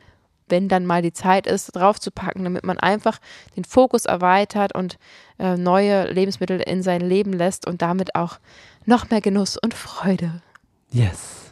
wenn 0.49 0.67
dann 0.67 0.85
mal 0.85 1.01
die 1.01 1.13
Zeit 1.13 1.47
ist, 1.47 1.75
draufzupacken, 1.75 2.43
damit 2.43 2.65
man 2.65 2.77
einfach 2.77 3.19
den 3.55 3.63
Fokus 3.63 4.05
erweitert 4.05 4.75
und 4.75 4.97
äh, 5.37 5.55
neue 5.55 6.11
Lebensmittel 6.11 6.59
in 6.59 6.83
sein 6.83 7.01
Leben 7.01 7.33
lässt 7.33 7.67
und 7.67 7.81
damit 7.81 8.15
auch 8.15 8.39
noch 8.85 9.09
mehr 9.09 9.21
Genuss 9.21 9.57
und 9.57 9.73
Freude. 9.73 10.41
Yes. 10.91 11.48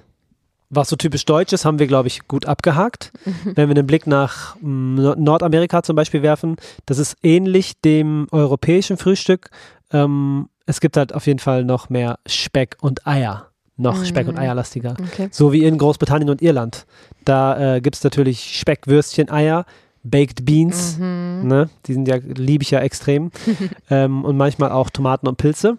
Was 0.69 0.89
so 0.89 0.95
typisch 0.97 1.23
deutsch 1.25 1.53
ist, 1.53 1.63
haben 1.63 1.79
wir, 1.79 1.87
glaube 1.87 2.07
ich, 2.09 2.27
gut 2.27 2.45
abgehakt. 2.45 3.13
Wenn 3.45 3.69
wir 3.69 3.75
einen 3.75 3.87
Blick 3.87 4.05
nach 4.05 4.55
mm, 4.59 4.95
Nordamerika 5.17 5.81
zum 5.81 5.95
Beispiel 5.95 6.21
werfen, 6.21 6.57
das 6.85 6.97
ist 6.97 7.15
ähnlich 7.23 7.79
dem 7.81 8.27
europäischen 8.31 8.97
Frühstück. 8.97 9.49
Ähm, 9.93 10.49
es 10.65 10.81
gibt 10.81 10.97
halt 10.97 11.13
auf 11.13 11.25
jeden 11.25 11.39
Fall 11.39 11.63
noch 11.63 11.89
mehr 11.89 12.19
Speck 12.27 12.75
und 12.81 13.07
Eier. 13.07 13.47
Noch 13.77 13.97
Mhm. 13.99 14.05
Speck- 14.05 14.27
und 14.27 14.37
Eierlastiger. 14.37 14.95
Okay. 15.01 15.29
So 15.31 15.53
wie 15.53 15.63
in 15.63 15.77
Großbritannien 15.77 16.29
und 16.29 16.41
Irland. 16.41 16.85
Da 17.23 17.75
äh, 17.75 17.81
gibt 17.81 17.95
es 17.95 18.03
natürlich 18.03 18.59
Speck, 18.59 18.87
Würstchen, 18.87 19.29
Eier, 19.29 19.65
Baked 20.03 20.43
Beans. 20.45 20.97
Mhm. 20.97 21.41
Ne? 21.47 21.69
Die 21.85 21.93
sind 21.93 22.07
ja, 22.07 22.17
liebe 22.17 22.63
ich 22.63 22.71
ja 22.71 22.79
extrem. 22.79 23.31
ähm, 23.89 24.25
und 24.25 24.35
manchmal 24.35 24.71
auch 24.71 24.89
Tomaten 24.89 25.27
und 25.27 25.37
Pilze. 25.37 25.77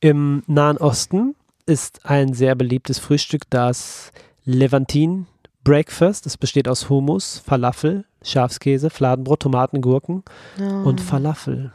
Im 0.00 0.42
Nahen 0.46 0.78
Osten 0.78 1.34
ist 1.70 2.04
ein 2.04 2.34
sehr 2.34 2.54
beliebtes 2.54 2.98
Frühstück 2.98 3.42
das 3.50 4.12
Levantine 4.44 5.26
Breakfast. 5.64 6.26
Es 6.26 6.36
besteht 6.36 6.68
aus 6.68 6.88
Hummus, 6.88 7.42
Falafel, 7.46 8.04
Schafskäse, 8.22 8.90
Fladenbrot, 8.90 9.40
Tomaten, 9.40 9.80
Gurken 9.80 10.22
Ja. 10.58 10.82
und 10.82 11.00
Falafel. 11.00 11.72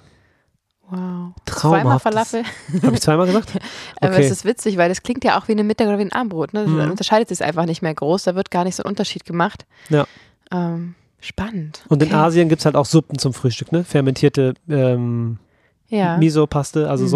Wow. 0.88 1.32
Zweimal 1.48 1.82
Traumhaft. 1.82 2.04
Falafel. 2.04 2.44
Habe 2.84 2.94
ich 2.96 3.02
zweimal 3.02 3.25
gesagt? 3.25 3.54
Aber 4.02 4.14
Okay. 4.14 4.25
es 4.25 4.32
ist 4.32 4.46
witzig, 4.46 4.77
weil 4.77 4.90
das 4.90 5.01
klingt 5.01 5.24
ja 5.24 5.40
auch 5.40 5.48
wie 5.48 5.53
eine 5.53 5.64
Mittag- 5.64 5.88
oder 5.88 5.98
wie 5.98 6.03
ein 6.03 6.12
Abendbrot. 6.12 6.53
Ne? 6.53 6.68
Mhm. 6.68 6.92
Unterscheidet 6.92 7.29
sich 7.29 7.44
einfach 7.44 7.66
nicht 7.66 7.81
mehr 7.81 7.94
groß. 7.96 8.24
Da 8.25 8.36
wird 8.36 8.51
gar 8.51 8.64
nicht 8.66 8.75
so 8.75 8.84
ein 8.84 8.90
Unterschied 8.90 9.25
gemacht. 9.25 9.66
Ja. 9.90 10.05
Ähm, 10.51 10.94
spannend. 11.20 11.84
Und 11.90 12.03
in 12.03 12.10
Okay. 12.10 12.18
Asien 12.18 12.50
gibt 12.50 12.60
es 12.60 12.66
halt 12.66 12.75
auch 12.75 12.86
Suppen 12.86 13.18
zum 13.18 13.34
Frühstück, 13.34 13.72
ne? 13.72 13.84
Fermentierte 13.84 14.53
ähm, 14.70 15.40
Ja. 15.88 16.18
Miso-Paste, 16.18 16.88
also 16.88 17.05
Mhm. 17.05 17.10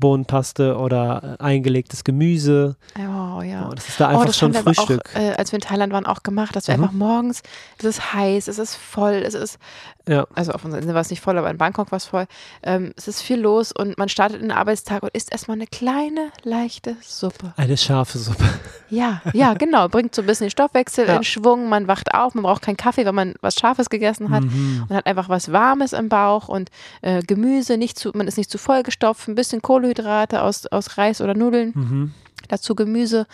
Sojabohnenpaste 0.00 0.76
oder 0.76 1.36
äh, 1.38 1.42
eingelegtes 1.42 2.04
Gemüse. 2.04 2.76
Oh, 2.98 3.42
ja. 3.42 3.68
Oh, 3.70 3.74
das 3.74 3.88
ist 3.88 4.00
da 4.00 4.06
oh, 4.06 4.08
einfach 4.12 4.26
das 4.26 4.38
schon 4.38 4.48
haben 4.54 4.54
wir 4.54 4.60
aber 4.60 4.74
Frühstück. 4.74 5.10
Auch, 5.14 5.20
äh, 5.20 5.32
als 5.36 5.52
wir 5.52 5.58
in 5.58 5.62
Thailand 5.62 5.92
waren, 5.92 6.06
auch 6.06 6.22
gemacht, 6.22 6.56
dass 6.56 6.68
wir 6.68 6.76
Mhm. 6.76 6.82
einfach 6.84 6.94
morgens, 6.94 7.42
es 7.78 7.84
ist 7.84 8.14
heiß, 8.14 8.48
es 8.48 8.58
ist 8.58 8.74
voll, 8.76 9.22
es 9.26 9.34
ist, 9.34 9.58
Ja. 10.08 10.26
also 10.34 10.52
auf 10.52 10.64
unserer 10.64 10.80
Insel 10.80 10.94
war 10.94 11.02
es 11.02 11.10
nicht 11.10 11.20
voll, 11.22 11.36
aber 11.38 11.50
in 11.50 11.58
Bangkok 11.58 11.90
war 11.92 11.96
es 11.98 12.06
voll. 12.06 12.26
Ähm, 12.62 12.92
es 12.96 13.08
ist 13.08 13.22
viel 13.22 13.38
los 13.40 13.72
und 13.72 13.98
man 13.98 14.08
startet 14.08 14.40
in 14.40 14.48
den 14.48 14.56
Arbeitstag 14.56 15.02
und 15.02 15.10
isst 15.14 15.30
erstmal 15.32 15.56
eine 15.56 15.66
kleine, 15.66 16.30
leichte 16.42 16.96
Suppe. 17.02 17.52
Eine 17.56 17.76
scharfe 17.76 18.18
Suppe. 18.18 18.44
Ja, 18.88 19.20
ja, 19.34 19.54
genau. 19.58 19.88
Bringt 19.88 20.14
so 20.14 20.22
ein 20.22 20.26
bisschen 20.26 20.46
den 20.46 20.50
Stoffwechsel 20.50 21.06
Ja. 21.06 21.16
in 21.16 21.24
Schwung. 21.24 21.68
Man 21.68 21.86
wacht 21.88 22.14
auf, 22.14 22.34
man 22.34 22.42
braucht 22.44 22.62
keinen 22.62 22.76
Kaffee, 22.76 23.04
wenn 23.04 23.14
man 23.14 23.34
was 23.40 23.54
Scharfes 23.56 23.90
gegessen 23.90 24.30
hat. 24.30 24.42
Mhm. 24.44 24.84
Man 24.88 24.98
hat 24.98 25.06
einfach 25.06 25.28
was 25.28 25.52
Warmes 25.52 25.92
im 25.92 26.08
Bauch 26.08 26.48
und 26.48 26.70
äh, 27.02 27.22
Gemüse, 27.22 27.76
nicht 27.76 27.98
zu, 27.98 28.10
man 28.14 28.26
ist 28.26 28.36
nicht 28.38 28.50
zu 28.50 28.58
vollgestopft, 28.58 29.28
ein 29.28 29.34
bisschen 29.34 29.62
Kohlenhydrate 29.94 30.42
aus, 30.42 30.66
aus 30.66 30.98
Reis 30.98 31.20
oder 31.20 31.34
Nudeln, 31.34 31.72
Mhm. 31.74 32.14
dazu 32.48 32.74
Gemüse. 32.74 33.26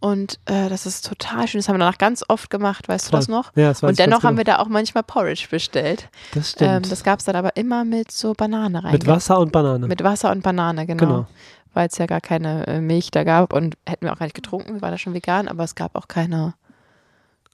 Und 0.00 0.38
äh, 0.46 0.68
das 0.68 0.86
ist 0.86 1.06
total 1.06 1.46
schön. 1.48 1.58
Das 1.60 1.68
haben 1.68 1.76
wir 1.76 1.80
danach 1.80 1.98
ganz 1.98 2.24
oft 2.28 2.50
gemacht, 2.50 2.88
weißt 2.88 3.06
Toll. 3.06 3.10
du 3.12 3.16
das 3.18 3.28
noch? 3.28 3.52
Ja, 3.54 3.68
das 3.68 3.82
weiß 3.82 3.90
Und 3.90 3.98
dennoch 3.98 4.22
haben 4.24 4.36
genau. 4.36 4.38
wir 4.38 4.44
da 4.44 4.58
auch 4.58 4.68
manchmal 4.68 5.02
Porridge 5.02 5.46
bestellt. 5.50 6.08
Das 6.34 6.54
Ähm, 6.58 6.66
stimmt. 6.80 6.92
das 6.92 7.04
gab 7.04 7.18
es 7.20 7.24
dann 7.24 7.36
aber 7.36 7.56
immer 7.56 7.84
mit 7.84 8.10
so 8.10 8.32
Banane 8.34 8.82
rein. 8.82 8.92
Mit 8.92 9.06
Wasser 9.06 9.38
und 9.38 9.52
Banane. 9.52 9.86
Mit 9.86 10.02
Wasser 10.02 10.30
und 10.32 10.42
Banane, 10.42 10.86
genau. 10.86 11.00
Genau. 11.06 11.26
Weil 11.74 11.88
es 11.88 11.96
ja 11.98 12.06
gar 12.06 12.20
keine 12.20 12.66
äh, 12.66 12.80
Milch 12.80 13.10
da 13.10 13.24
gab 13.24 13.52
und 13.54 13.76
hätten 13.86 14.04
wir 14.04 14.12
auch 14.12 14.18
gar 14.18 14.26
nicht 14.26 14.34
getrunken. 14.36 14.74
Wir 14.74 14.82
waren 14.82 14.90
da 14.90 14.98
schon 14.98 15.14
vegan, 15.14 15.48
aber 15.48 15.64
es 15.64 15.74
gab 15.74 15.94
auch 15.96 16.06
keine 16.08 16.54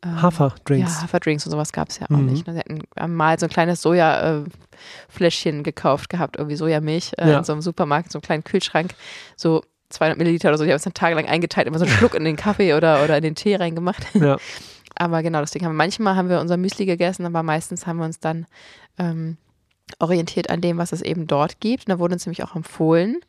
ähm, 0.05 0.23
Haferdrinks. 0.23 0.97
Ja, 0.97 1.03
Haferdrinks 1.03 1.45
und 1.47 1.53
sowas 1.53 1.73
gab 1.73 1.89
es 1.89 1.99
ja 1.99 2.07
auch 2.07 2.11
Mhm. 2.17 2.27
nicht. 2.27 2.47
Ne? 2.47 2.53
Sie 2.55 2.59
hatten 2.61 3.15
mal 3.17 3.39
so 3.39 3.47
ein 3.47 3.51
kleines 3.51 3.83
Soja-Fläschchen 3.83 5.63
gekauft 5.63 6.09
gehabt, 6.09 6.37
irgendwie 6.37 6.57
Sojamilch 6.57 7.13
äh, 7.19 7.31
Ja. 7.31 7.39
in 7.39 7.45
so 7.45 7.53
einem 7.53 7.63
Supermarkt, 7.63 8.07
in 8.07 8.11
so 8.13 8.19
einem 8.19 8.23
kleinen 8.23 8.45
Kühlschrank, 8.45 8.95
so 9.37 9.63
200 9.91 10.19
Milliliter 10.19 10.49
oder 10.49 10.59
so. 10.59 10.65
Die 10.65 10.71
haben 10.71 10.77
es 10.77 10.83
dann 10.85 10.95
tagelang 10.95 11.27
eingeteilt, 11.27 11.67
immer 11.67 11.79
so 11.79 11.85
einen 11.85 11.95
Schluck 11.99 12.15
in 12.15 12.25
den 12.25 12.37
Kaffee 12.37 12.75
oder, 12.75 13.03
oder 13.05 13.17
in 13.17 13.23
den 13.23 13.35
Tee 13.35 13.57
reingemacht. 13.57 14.15
Ja. 14.15 14.37
Aber 15.01 15.23
genau, 15.23 15.41
deswegen 15.41 15.65
haben 15.65 15.73
wir 15.73 15.77
manchmal 15.79 16.17
haben 16.17 16.29
wir 16.29 16.41
unser 16.41 16.57
Müsli 16.57 16.85
gegessen, 16.85 17.25
aber 17.25 17.45
meistens 17.45 17.87
haben 17.87 17.99
wir 17.99 18.05
uns 18.05 18.19
dann 18.19 18.47
ähm, 18.99 19.37
orientiert 20.01 20.51
an 20.51 20.61
dem, 20.61 20.77
was 20.77 20.91
es 20.91 21.03
eben 21.03 21.29
dort 21.29 21.61
gibt. 21.61 21.87
Und 21.87 21.91
da 21.91 21.99
wurde 22.01 22.15
uns 22.15 22.27
nämlich 22.27 22.43
auch 22.43 22.57
empfohlen, 22.57 23.21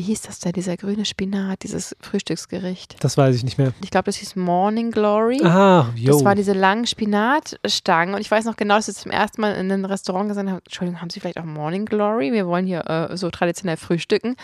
wie 0.00 0.04
hieß 0.04 0.22
das 0.22 0.38
da, 0.38 0.50
dieser 0.50 0.78
grüne 0.78 1.04
Spinat, 1.04 1.62
dieses 1.62 1.94
Frühstücksgericht. 2.00 2.96
Das 3.00 3.18
weiß 3.18 3.36
ich 3.36 3.44
nicht 3.44 3.58
mehr. 3.58 3.74
Ich 3.84 3.90
glaube, 3.90 4.06
das 4.06 4.16
hieß 4.16 4.34
Morning 4.34 4.90
Glory. 4.90 5.44
Ah, 5.44 5.90
jo. 5.94 6.12
Das 6.12 6.24
waren 6.24 6.38
diese 6.38 6.54
langen 6.54 6.86
Spinatstangen. 6.86 8.14
Und 8.14 8.22
ich 8.22 8.30
weiß 8.30 8.46
noch 8.46 8.56
genau, 8.56 8.76
dass 8.76 8.86
wir 8.86 8.94
zum 8.94 9.10
ersten 9.10 9.42
Mal 9.42 9.52
in 9.56 9.70
einem 9.70 9.84
Restaurant 9.84 10.30
gesagt 10.30 10.48
haben, 10.48 10.60
Entschuldigung, 10.64 11.02
haben 11.02 11.10
Sie 11.10 11.20
vielleicht 11.20 11.38
auch 11.38 11.44
Morning 11.44 11.84
Glory? 11.84 12.32
Wir 12.32 12.46
wollen 12.46 12.64
hier 12.64 12.88
äh, 12.88 13.14
so 13.18 13.28
traditionell 13.28 13.76
frühstücken. 13.76 14.36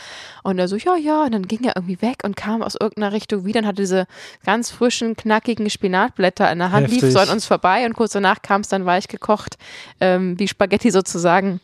Und 0.42 0.58
er 0.58 0.68
so, 0.68 0.76
ja, 0.76 0.94
ja. 0.94 1.24
Und 1.24 1.32
dann 1.32 1.48
ging 1.48 1.64
er 1.64 1.74
irgendwie 1.76 2.02
weg 2.02 2.18
und 2.22 2.36
kam 2.36 2.60
aus 2.60 2.76
irgendeiner 2.78 3.14
Richtung 3.14 3.46
wieder 3.46 3.60
und 3.60 3.66
hatte 3.66 3.80
diese 3.80 4.06
ganz 4.44 4.70
frischen, 4.70 5.16
knackigen 5.16 5.70
Spinatblätter 5.70 6.52
in 6.52 6.58
der 6.58 6.70
Hand, 6.70 6.88
lief 6.88 7.00
Heftig. 7.00 7.14
so 7.14 7.18
an 7.18 7.30
uns 7.30 7.46
vorbei. 7.46 7.86
Und 7.86 7.94
kurz 7.94 8.12
danach 8.12 8.42
kam 8.42 8.60
es 8.60 8.68
dann 8.68 8.84
weich 8.84 9.08
gekocht, 9.08 9.56
ähm, 10.02 10.38
wie 10.38 10.48
Spaghetti 10.48 10.90
sozusagen. 10.90 11.60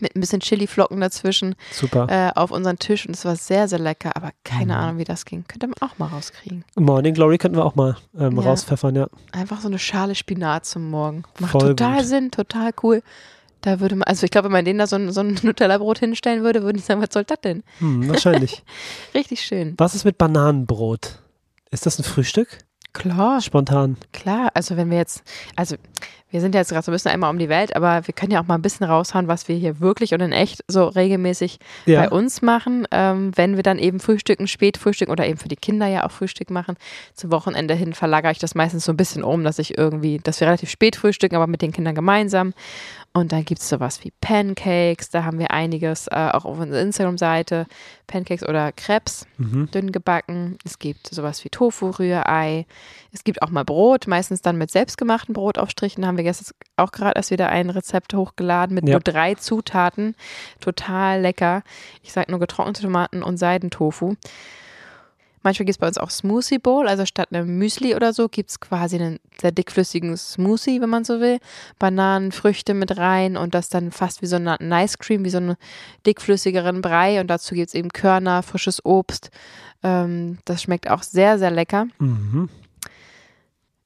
Mit 0.00 0.16
ein 0.16 0.20
bisschen 0.20 0.40
Chiliflocken 0.40 1.00
dazwischen 1.00 1.54
Super. 1.72 2.06
äh, 2.08 2.30
auf 2.38 2.50
unseren 2.50 2.78
Tisch 2.78 3.06
und 3.06 3.14
es 3.16 3.24
war 3.24 3.36
sehr, 3.36 3.68
sehr 3.68 3.78
lecker, 3.78 4.16
aber 4.16 4.30
keine 4.44 4.74
Mhm. 4.74 4.80
Ahnung, 4.80 4.98
wie 4.98 5.04
das 5.04 5.24
ging. 5.24 5.44
Könnte 5.48 5.66
man 5.68 5.74
auch 5.80 5.98
mal 5.98 6.06
rauskriegen. 6.06 6.64
Morning 6.76 7.14
Glory 7.14 7.38
könnten 7.38 7.56
wir 7.58 7.64
auch 7.64 7.74
mal 7.74 7.96
ähm, 8.18 8.36
Ja. 8.36 8.42
rauspfeffern, 8.42 8.94
ja. 8.96 9.08
Einfach 9.32 9.60
so 9.60 9.68
eine 9.68 9.78
Schale 9.78 10.14
Spinat 10.14 10.64
zum 10.66 10.90
Morgen. 10.90 11.24
Macht 11.38 11.52
Voll 11.52 11.68
total 11.76 11.98
gut. 11.98 12.06
Sinn, 12.06 12.30
total 12.30 12.70
cool. 12.82 13.02
Da 13.62 13.78
würde 13.80 13.94
man, 13.96 14.04
also 14.04 14.24
ich 14.24 14.30
glaube, 14.30 14.46
wenn 14.46 14.52
man 14.52 14.64
denen 14.64 14.78
da 14.78 14.86
so 14.86 14.96
ein, 14.96 15.12
so 15.12 15.20
ein 15.20 15.34
Nutella-Brot 15.42 15.98
hinstellen 15.98 16.42
würde, 16.42 16.62
würden 16.62 16.78
die 16.78 16.82
sagen, 16.82 17.02
was 17.02 17.10
soll 17.12 17.24
das 17.24 17.40
denn? 17.42 17.62
Hm, 17.78 18.08
wahrscheinlich. 18.08 18.62
Richtig 19.14 19.42
schön. 19.42 19.74
Was 19.76 19.94
ist 19.94 20.04
mit 20.04 20.16
Bananenbrot? 20.16 21.18
Ist 21.70 21.84
das 21.86 21.98
ein 21.98 22.04
Frühstück? 22.04 22.58
Klar. 22.92 23.40
Spontan. 23.40 23.96
Klar, 24.12 24.50
also 24.54 24.76
wenn 24.76 24.90
wir 24.90 24.96
jetzt, 24.98 25.22
also 25.56 25.76
wir 26.30 26.40
sind 26.40 26.54
jetzt 26.54 26.70
gerade 26.70 26.84
so 26.84 26.90
ein 26.90 26.94
bisschen 26.94 27.10
einmal 27.10 27.30
um 27.30 27.38
die 27.38 27.48
Welt, 27.48 27.74
aber 27.76 28.06
wir 28.06 28.14
können 28.14 28.32
ja 28.32 28.40
auch 28.40 28.46
mal 28.46 28.54
ein 28.54 28.62
bisschen 28.62 28.86
raushauen, 28.86 29.28
was 29.28 29.48
wir 29.48 29.56
hier 29.56 29.80
wirklich 29.80 30.14
und 30.14 30.20
in 30.20 30.32
echt 30.32 30.62
so 30.68 30.84
regelmäßig 30.86 31.58
Ja. 31.86 32.02
bei 32.02 32.10
uns 32.10 32.42
machen, 32.42 32.86
ähm, 32.92 33.32
wenn 33.36 33.56
wir 33.56 33.62
dann 33.62 33.78
eben 33.78 34.00
frühstücken, 34.00 34.46
spät 34.46 34.76
frühstücken 34.76 35.10
oder 35.12 35.26
eben 35.26 35.38
für 35.38 35.48
die 35.48 35.56
Kinder 35.56 35.86
ja 35.86 36.06
auch 36.06 36.10
Frühstück 36.10 36.50
machen. 36.50 36.76
Zum 37.14 37.30
Wochenende 37.30 37.74
hin 37.74 37.92
verlagere 37.94 38.32
ich 38.32 38.38
das 38.38 38.54
meistens 38.54 38.84
so 38.84 38.92
ein 38.92 38.96
bisschen 38.96 39.24
um, 39.24 39.44
dass 39.44 39.58
ich 39.58 39.76
irgendwie, 39.76 40.18
dass 40.18 40.40
wir 40.40 40.46
relativ 40.46 40.70
spät 40.70 40.96
frühstücken, 40.96 41.36
aber 41.36 41.46
mit 41.46 41.62
den 41.62 41.72
Kindern 41.72 41.94
gemeinsam. 41.94 42.54
Und 43.12 43.32
dann 43.32 43.44
gibt 43.44 43.60
es 43.60 43.68
sowas 43.68 44.04
wie 44.04 44.12
Pancakes, 44.20 45.10
da 45.10 45.24
haben 45.24 45.40
wir 45.40 45.50
einiges, 45.50 46.06
äh, 46.06 46.14
auch 46.32 46.44
auf 46.44 46.60
unserer 46.60 46.80
Instagram-Seite, 46.80 47.66
Pancakes 48.06 48.46
oder 48.48 48.70
Crepes, 48.70 49.26
Mhm. 49.38 49.68
dünn 49.72 49.90
gebacken. 49.92 50.58
Es 50.64 50.78
gibt 50.78 51.08
sowas 51.12 51.44
wie 51.44 51.48
Tofu, 51.48 51.90
Rührei. 51.90 52.66
Es 53.12 53.24
gibt 53.24 53.42
auch 53.42 53.50
mal 53.50 53.64
Brot, 53.64 54.06
meistens 54.06 54.42
dann 54.42 54.58
mit 54.58 54.70
selbstgemachten 54.70 55.32
Brotaufstrichen. 55.34 56.06
Haben 56.06 56.16
wir 56.18 56.19
gestern 56.22 56.54
auch 56.76 56.92
gerade 56.92 57.14
erst 57.16 57.30
wieder 57.30 57.48
ein 57.48 57.70
Rezept 57.70 58.14
hochgeladen 58.14 58.74
mit 58.74 58.86
Ja. 58.88 58.94
nur 58.94 59.00
drei 59.00 59.34
Zutaten. 59.34 60.14
Total 60.60 61.20
lecker. 61.20 61.62
Ich 62.02 62.12
sage 62.12 62.30
nur 62.30 62.40
getrocknete 62.40 62.82
Tomaten 62.82 63.22
und 63.22 63.36
Seidentofu. 63.36 64.14
Manchmal 65.42 65.64
gibt 65.64 65.70
es 65.76 65.78
bei 65.78 65.86
uns 65.86 65.96
auch 65.96 66.10
Smoothie 66.10 66.58
Bowl, 66.58 66.86
also 66.86 67.06
statt 67.06 67.28
einem 67.32 67.56
Müsli 67.56 67.94
oder 67.94 68.12
so 68.12 68.28
gibt 68.28 68.50
es 68.50 68.60
quasi 68.60 68.96
einen 68.96 69.20
sehr 69.40 69.52
dickflüssigen 69.52 70.14
Smoothie, 70.14 70.82
wenn 70.82 70.90
man 70.90 71.04
so 71.04 71.18
will. 71.20 71.38
Bananen, 71.78 72.30
Früchte 72.30 72.74
mit 72.74 72.98
rein 72.98 73.38
und 73.38 73.54
das 73.54 73.70
dann 73.70 73.90
fast 73.90 74.20
wie 74.20 74.26
so 74.26 74.36
eine 74.36 74.60
ein 74.60 74.70
Ice 74.70 74.98
Cream, 74.98 75.24
wie 75.24 75.30
so 75.30 75.38
einen 75.38 75.56
dickflüssigeren 76.06 76.82
Brei 76.82 77.20
und 77.22 77.28
dazu 77.28 77.54
gibt 77.54 77.68
es 77.68 77.74
eben 77.74 77.88
Körner, 77.88 78.42
frisches 78.42 78.84
Obst. 78.84 79.30
Ähm, 79.82 80.36
das 80.44 80.60
schmeckt 80.62 80.90
auch 80.90 81.02
sehr, 81.02 81.38
sehr 81.38 81.50
lecker. 81.50 81.86
Mhm. 81.98 82.50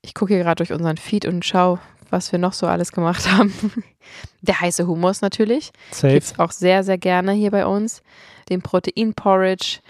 Ich 0.02 0.12
gucke 0.12 0.34
hier 0.34 0.42
gerade 0.42 0.56
durch 0.56 0.72
unseren 0.72 0.96
Feed 0.96 1.24
und 1.24 1.44
schaue, 1.44 1.78
was 2.14 2.32
wir 2.32 2.38
noch 2.38 2.52
so 2.54 2.66
alles 2.66 2.92
gemacht 2.92 3.30
haben. 3.30 3.52
Der 4.42 4.60
heiße 4.60 4.86
Hummus 4.86 5.20
natürlich. 5.20 5.72
Safe. 5.90 6.14
Gibt's 6.14 6.38
auch 6.38 6.50
sehr, 6.52 6.82
sehr 6.84 6.96
gerne 6.98 7.32
hier 7.32 7.50
bei 7.50 7.66
uns. 7.66 8.02
Den 8.48 8.62
Protein-Porridge. 8.62 9.80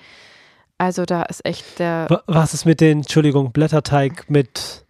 Also 0.79 1.05
da 1.05 1.23
ist 1.23 1.45
echt 1.45 1.79
der. 1.79 2.07
Wa- 2.09 2.23
Was 2.27 2.55
ist 2.55 2.65
mit 2.65 2.81
den, 2.81 2.99
Entschuldigung, 2.99 3.53
Blätterteig 3.53 4.29
mit, 4.31 4.85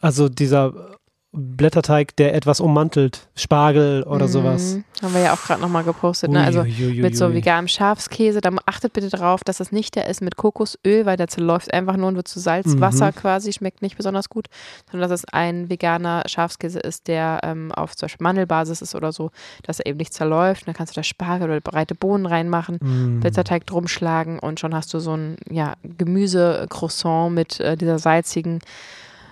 also 0.00 0.28
dieser 0.28 0.95
Blätterteig, 1.36 2.16
der 2.16 2.34
etwas 2.34 2.60
ummantelt, 2.60 3.28
Spargel 3.34 4.02
oder 4.04 4.26
sowas. 4.26 4.74
Mhm. 4.74 4.84
Haben 5.02 5.14
wir 5.14 5.20
ja 5.20 5.34
auch 5.34 5.42
gerade 5.42 5.60
nochmal 5.60 5.84
gepostet. 5.84 6.30
Ne? 6.30 6.42
Also 6.42 6.60
Uiuiuiui. 6.60 7.02
mit 7.02 7.16
so 7.16 7.32
veganem 7.34 7.68
Schafskäse. 7.68 8.40
Da 8.40 8.50
achtet 8.64 8.94
bitte 8.94 9.10
darauf, 9.10 9.44
dass 9.44 9.58
das 9.58 9.70
nicht 9.70 9.94
der 9.96 10.08
ist 10.08 10.22
mit 10.22 10.36
Kokosöl, 10.36 11.04
weil 11.04 11.16
der 11.16 11.28
zerläuft 11.28 11.72
einfach 11.74 11.96
nur 11.96 12.08
und 12.08 12.16
wird 12.16 12.28
zu 12.28 12.40
Salz, 12.40 12.66
Mhm. 12.66 12.80
Wasser 12.80 13.12
quasi, 13.12 13.52
schmeckt 13.52 13.82
nicht 13.82 13.96
besonders 13.96 14.30
gut, 14.30 14.46
sondern 14.90 15.08
dass 15.10 15.20
es 15.20 15.28
ein 15.32 15.68
veganer 15.68 16.22
Schafskäse 16.26 16.80
ist, 16.80 17.08
der 17.08 17.40
ähm, 17.42 17.70
auf 17.72 17.94
zum 17.94 18.06
Beispiel 18.06 18.24
Mandelbasis 18.24 18.80
ist 18.80 18.94
oder 18.94 19.12
so, 19.12 19.30
dass 19.62 19.78
er 19.80 19.86
eben 19.86 19.98
nicht 19.98 20.14
zerläuft. 20.14 20.62
Und 20.62 20.68
dann 20.68 20.74
kannst 20.74 20.96
du 20.96 20.98
da 20.98 21.02
Spargel 21.04 21.50
oder 21.50 21.60
breite 21.60 21.94
Bohnen 21.94 22.26
reinmachen. 22.26 22.78
Mm. 22.80 23.20
Blätterteig 23.20 23.66
drum 23.66 23.88
schlagen 23.88 24.38
und 24.38 24.58
schon 24.60 24.74
hast 24.74 24.94
du 24.94 24.98
so 24.98 25.14
ein 25.14 25.36
ja, 25.50 25.74
Gemüse-Croissant 25.82 27.34
mit 27.34 27.60
äh, 27.60 27.76
dieser 27.76 27.98
salzigen 27.98 28.60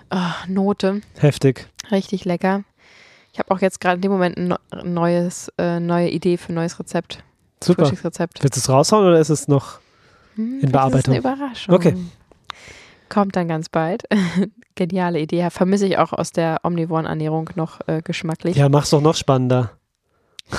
ah, 0.09 0.33
Note. 0.47 1.01
Heftig. 1.19 1.67
Richtig 1.91 2.25
lecker. 2.25 2.63
Ich 3.33 3.39
habe 3.39 3.51
auch 3.53 3.59
jetzt 3.59 3.79
gerade 3.81 3.95
in 3.97 4.01
dem 4.01 4.11
Moment 4.11 4.37
ein 4.37 4.47
neu- 4.47 4.83
neues, 4.83 5.51
äh, 5.57 5.79
neue 5.79 6.09
Idee 6.09 6.37
für 6.37 6.53
ein 6.53 6.55
neues 6.55 6.79
Rezept. 6.79 7.23
Super. 7.63 7.83
Frühstücksrezept. 7.83 8.41
Willst 8.43 8.55
du 8.55 8.59
es 8.59 8.69
raushauen 8.69 9.05
oder 9.07 9.19
ist 9.19 9.29
es 9.29 9.47
noch? 9.47 9.79
Hm, 10.35 10.59
in 10.59 10.59
vielleicht 10.59 10.63
ist 10.63 10.67
es 10.67 10.71
Bearbeitung. 10.71 11.13
eine 11.13 11.19
Überraschung. 11.19 11.75
Okay. 11.75 11.95
Kommt 13.09 13.35
dann 13.35 13.47
ganz 13.47 13.69
bald. 13.69 14.03
Geniale 14.75 15.19
Idee. 15.19 15.37
Ja, 15.39 15.49
Vermisse 15.49 15.85
ich 15.85 15.97
auch 15.97 16.11
aus 16.13 16.31
der 16.31 16.59
omnivoren 16.63 17.05
Ernährung 17.05 17.49
noch 17.55 17.79
äh, 17.87 18.01
geschmacklich. 18.01 18.55
Ja, 18.57 18.67
mach's 18.69 18.89
doch 18.89 19.01
noch 19.01 19.15
spannender. 19.15 19.71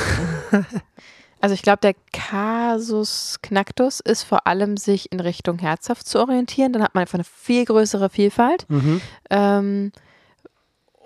Also 1.41 1.55
ich 1.55 1.63
glaube, 1.63 1.81
der 1.83 1.95
Kasus 2.13 3.39
Knacktus 3.43 4.01
ist 4.01 4.23
vor 4.23 4.47
allem 4.47 4.77
sich 4.77 5.13
in 5.13 5.21
Richtung 5.21 5.59
herzhaft 5.59 6.07
zu 6.07 6.19
orientieren. 6.19 6.73
Dann 6.73 6.83
hat 6.83 6.95
man 6.95 7.03
einfach 7.03 7.15
eine 7.15 7.25
viel 7.25 7.65
größere 7.65 8.09
Vielfalt. 8.09 8.65
Mhm. 8.69 9.01
Ähm, 9.31 9.93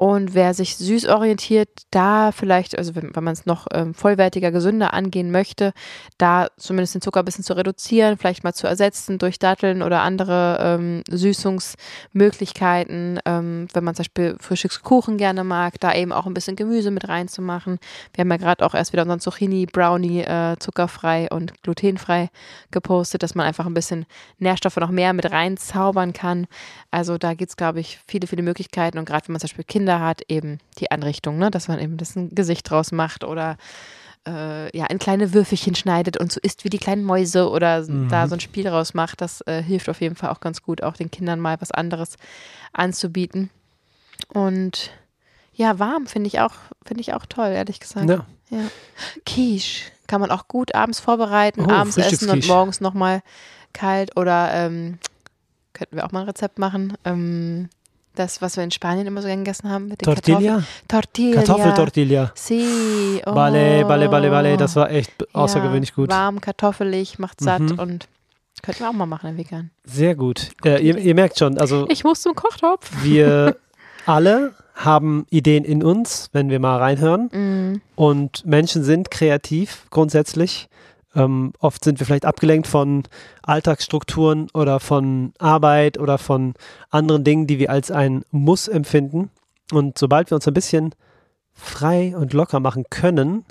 und 0.00 0.34
wer 0.34 0.54
sich 0.54 0.78
süß 0.78 1.08
orientiert, 1.08 1.68
da 1.90 2.32
vielleicht, 2.32 2.78
also 2.78 2.94
wenn, 2.94 3.14
wenn 3.14 3.22
man 3.22 3.34
es 3.34 3.44
noch 3.44 3.66
ähm, 3.74 3.92
vollwertiger, 3.92 4.50
gesünder 4.50 4.94
angehen 4.94 5.30
möchte, 5.30 5.74
da 6.16 6.46
zumindest 6.56 6.94
den 6.94 7.02
Zucker 7.02 7.20
ein 7.20 7.26
bisschen 7.26 7.44
zu 7.44 7.52
reduzieren, 7.52 8.16
vielleicht 8.16 8.42
mal 8.42 8.54
zu 8.54 8.66
ersetzen 8.66 9.18
durch 9.18 9.38
Datteln 9.38 9.82
oder 9.82 10.00
andere 10.00 10.56
ähm, 10.58 11.02
Süßungsmöglichkeiten. 11.06 13.20
Ähm, 13.26 13.68
wenn 13.74 13.84
man 13.84 13.94
zum 13.94 14.04
Beispiel 14.04 14.36
Frühstückskuchen 14.40 15.18
gerne 15.18 15.44
mag, 15.44 15.78
da 15.80 15.92
eben 15.92 16.12
auch 16.12 16.24
ein 16.24 16.32
bisschen 16.32 16.56
Gemüse 16.56 16.90
mit 16.90 17.06
reinzumachen. 17.06 17.78
Wir 18.14 18.22
haben 18.22 18.30
ja 18.30 18.38
gerade 18.38 18.64
auch 18.64 18.72
erst 18.72 18.94
wieder 18.94 19.02
unseren 19.02 19.20
Zucchini 19.20 19.66
Brownie 19.66 20.22
äh, 20.22 20.56
zuckerfrei 20.60 21.28
und 21.30 21.62
glutenfrei 21.62 22.30
gepostet, 22.70 23.22
dass 23.22 23.34
man 23.34 23.44
einfach 23.44 23.66
ein 23.66 23.74
bisschen 23.74 24.06
Nährstoffe 24.38 24.78
noch 24.78 24.92
mehr 24.92 25.12
mit 25.12 25.30
reinzaubern 25.30 26.14
kann. 26.14 26.46
Also 26.90 27.18
da 27.18 27.34
gibt 27.34 27.50
es, 27.50 27.58
glaube 27.58 27.80
ich, 27.80 27.98
viele, 28.06 28.26
viele 28.26 28.42
Möglichkeiten. 28.42 28.96
Und 28.96 29.04
gerade 29.04 29.28
wenn 29.28 29.34
man 29.34 29.40
zum 29.40 29.48
Beispiel 29.48 29.64
Kinder 29.64 29.89
hat, 29.98 30.22
eben 30.28 30.58
die 30.78 30.90
Anrichtung, 30.90 31.38
ne? 31.38 31.50
dass 31.50 31.66
man 31.66 31.80
eben 31.80 31.96
das 31.96 32.14
ein 32.14 32.34
Gesicht 32.34 32.70
draus 32.70 32.92
macht 32.92 33.24
oder 33.24 33.56
äh, 34.26 34.76
ja, 34.76 34.86
in 34.86 34.98
kleine 34.98 35.32
Würfelchen 35.32 35.74
schneidet 35.74 36.18
und 36.18 36.30
so 36.30 36.40
isst 36.42 36.64
wie 36.64 36.70
die 36.70 36.78
kleinen 36.78 37.04
Mäuse 37.04 37.48
oder 37.48 37.82
da 37.82 38.28
so 38.28 38.34
ein 38.34 38.40
Spiel 38.40 38.64
draus 38.64 38.94
macht. 38.94 39.20
Das 39.20 39.40
äh, 39.46 39.62
hilft 39.62 39.88
auf 39.88 40.00
jeden 40.00 40.14
Fall 40.14 40.30
auch 40.30 40.40
ganz 40.40 40.62
gut, 40.62 40.82
auch 40.82 40.94
den 40.94 41.10
Kindern 41.10 41.40
mal 41.40 41.60
was 41.60 41.70
anderes 41.70 42.16
anzubieten. 42.72 43.50
Und 44.28 44.90
ja, 45.54 45.78
warm 45.78 46.06
finde 46.06 46.28
ich 46.28 46.40
auch, 46.40 46.52
finde 46.84 47.00
ich 47.00 47.14
auch 47.14 47.26
toll, 47.26 47.48
ehrlich 47.48 47.80
gesagt. 47.80 48.08
Ja. 48.08 48.26
Ja. 48.50 48.64
Quiche 49.24 49.90
kann 50.06 50.20
man 50.20 50.30
auch 50.30 50.48
gut 50.48 50.74
abends 50.74 51.00
vorbereiten, 51.00 51.66
Oh, 51.66 51.70
abends 51.70 51.96
essen 51.96 52.30
und 52.30 52.46
morgens 52.46 52.80
nochmal 52.80 53.22
kalt 53.72 54.16
oder 54.16 54.52
ähm, 54.52 54.98
könnten 55.72 55.96
wir 55.96 56.04
auch 56.04 56.12
mal 56.12 56.20
ein 56.20 56.26
Rezept 56.26 56.58
machen. 56.58 56.94
Ähm, 57.04 57.68
das, 58.20 58.40
was 58.42 58.56
wir 58.56 58.64
in 58.64 58.70
Spanien 58.70 59.06
immer 59.06 59.22
so 59.22 59.28
gern 59.28 59.38
gegessen 59.44 59.68
haben 59.70 59.88
mit 59.88 60.00
den 60.00 60.04
Tortilla? 60.04 60.38
Kartoffeln. 60.38 60.66
Tortilla. 60.88 61.36
Kartoffeltortilla. 61.42 62.32
Sí. 62.34 63.20
Oh. 63.26 63.32
Balle, 63.32 63.84
Balle, 63.86 64.08
Balle, 64.08 64.30
Balle. 64.30 64.56
Das 64.56 64.76
war 64.76 64.90
echt 64.90 65.12
außergewöhnlich 65.34 65.90
ja, 65.90 65.94
gut. 65.96 66.10
Warm, 66.10 66.40
kartoffelig, 66.40 67.18
macht 67.18 67.40
satt 67.40 67.60
Mhm. 67.62 67.78
und 67.78 68.08
könnten 68.62 68.80
wir 68.80 68.90
auch 68.90 68.94
mal 68.94 69.06
machen, 69.06 69.36
vegan. 69.38 69.70
Sehr 69.84 70.14
gut. 70.14 70.50
Äh, 70.64 70.82
ihr, 70.86 70.98
ihr 70.98 71.14
merkt 71.14 71.38
schon, 71.38 71.58
also 71.58 71.86
Ich 71.88 72.04
muss 72.04 72.20
zum 72.20 72.34
Kochtopf. 72.34 72.90
wir 73.02 73.56
alle 74.06 74.52
haben 74.74 75.26
Ideen 75.30 75.64
in 75.64 75.82
uns, 75.82 76.28
wenn 76.32 76.48
wir 76.50 76.58
mal 76.60 76.78
reinhören. 76.78 77.26
Mm. 77.32 77.80
Und 77.96 78.46
Menschen 78.46 78.82
sind 78.82 79.10
kreativ 79.10 79.86
grundsätzlich. 79.90 80.68
Ähm, 81.14 81.52
oft 81.58 81.84
sind 81.84 81.98
wir 81.98 82.06
vielleicht 82.06 82.24
abgelenkt 82.24 82.66
von 82.66 83.02
Alltagsstrukturen 83.42 84.48
oder 84.54 84.80
von 84.80 85.32
Arbeit 85.38 85.98
oder 85.98 86.18
von 86.18 86.54
anderen 86.90 87.24
Dingen, 87.24 87.46
die 87.46 87.58
wir 87.58 87.70
als 87.70 87.90
ein 87.90 88.24
Muss 88.30 88.68
empfinden. 88.68 89.30
Und 89.72 89.98
sobald 89.98 90.30
wir 90.30 90.36
uns 90.36 90.46
ein 90.46 90.54
bisschen 90.54 90.94
frei 91.52 92.16
und 92.16 92.32
locker 92.32 92.60
machen 92.60 92.84
können, 92.90 93.44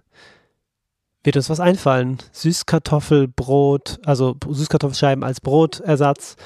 wird 1.24 1.36
uns 1.36 1.50
was 1.50 1.60
einfallen. 1.60 2.18
Süßkartoffelbrot, 2.32 4.00
also 4.06 4.36
Süßkartoffelscheiben 4.48 5.24
als 5.24 5.42
Brotersatz. 5.42 6.38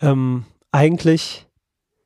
Ähm, 0.00 0.44
eigentlich, 0.72 1.46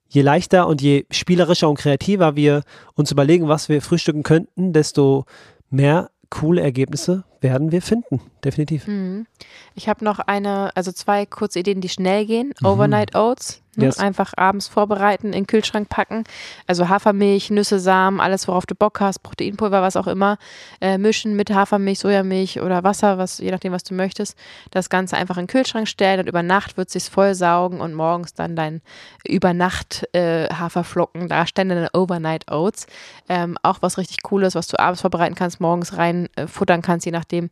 je 0.08 0.22
leichter 0.22 0.66
und 0.66 0.82
je 0.82 1.06
spielerischer 1.10 1.70
und 1.70 1.78
kreativer 1.78 2.36
wir 2.36 2.62
uns 2.94 3.10
überlegen, 3.10 3.48
was 3.48 3.70
wir 3.70 3.80
frühstücken 3.80 4.22
könnten, 4.22 4.74
desto 4.74 5.24
mehr 5.70 6.10
coole 6.28 6.60
Ergebnisse 6.60 7.24
werden 7.42 7.72
wir 7.72 7.82
finden. 7.82 8.20
Definitiv. 8.44 8.86
Mhm. 8.86 9.26
Ich 9.74 9.88
habe 9.88 10.04
noch 10.04 10.18
eine, 10.18 10.70
also 10.74 10.92
zwei 10.92 11.26
kurze 11.26 11.60
Ideen, 11.60 11.80
die 11.80 11.88
schnell 11.88 12.26
gehen. 12.26 12.52
Overnight 12.62 13.14
Oats. 13.14 13.61
Ne? 13.74 13.86
Yes. 13.86 13.98
Einfach 13.98 14.34
abends 14.36 14.68
vorbereiten, 14.68 15.28
in 15.28 15.32
den 15.32 15.46
Kühlschrank 15.46 15.88
packen. 15.88 16.24
Also 16.66 16.90
Hafermilch, 16.90 17.50
Nüsse, 17.50 17.78
Samen, 17.78 18.20
alles, 18.20 18.46
worauf 18.46 18.66
du 18.66 18.74
Bock 18.74 19.00
hast, 19.00 19.20
Proteinpulver, 19.20 19.80
was 19.80 19.96
auch 19.96 20.06
immer. 20.06 20.36
Äh, 20.80 20.98
mischen 20.98 21.36
mit 21.36 21.50
Hafermilch, 21.50 22.00
Sojamilch 22.00 22.60
oder 22.60 22.84
Wasser, 22.84 23.16
was, 23.16 23.38
je 23.38 23.50
nachdem, 23.50 23.72
was 23.72 23.82
du 23.84 23.94
möchtest. 23.94 24.36
Das 24.70 24.90
Ganze 24.90 25.16
einfach 25.16 25.38
in 25.38 25.44
den 25.44 25.48
Kühlschrank 25.48 25.88
stellen 25.88 26.20
und 26.20 26.28
über 26.28 26.42
Nacht 26.42 26.76
wird 26.76 26.88
es 26.88 26.92
sich 26.92 27.04
voll 27.04 27.34
saugen 27.34 27.80
und 27.80 27.94
morgens 27.94 28.34
dann 28.34 28.56
dein 28.56 28.82
Übernacht 29.26 30.06
äh, 30.12 30.48
Haferflocken 30.52 31.28
darstellen, 31.28 31.70
deine 31.70 31.88
Overnight 31.94 32.50
Oats. 32.50 32.86
Ähm, 33.30 33.56
auch 33.62 33.78
was 33.80 33.96
richtig 33.96 34.22
cooles, 34.22 34.54
was 34.54 34.66
du 34.66 34.78
abends 34.78 35.00
vorbereiten 35.00 35.34
kannst, 35.34 35.60
morgens 35.60 35.96
rein 35.96 36.28
äh, 36.36 36.46
futtern 36.46 36.82
kannst, 36.82 37.06
je 37.06 37.12
nachdem. 37.12 37.48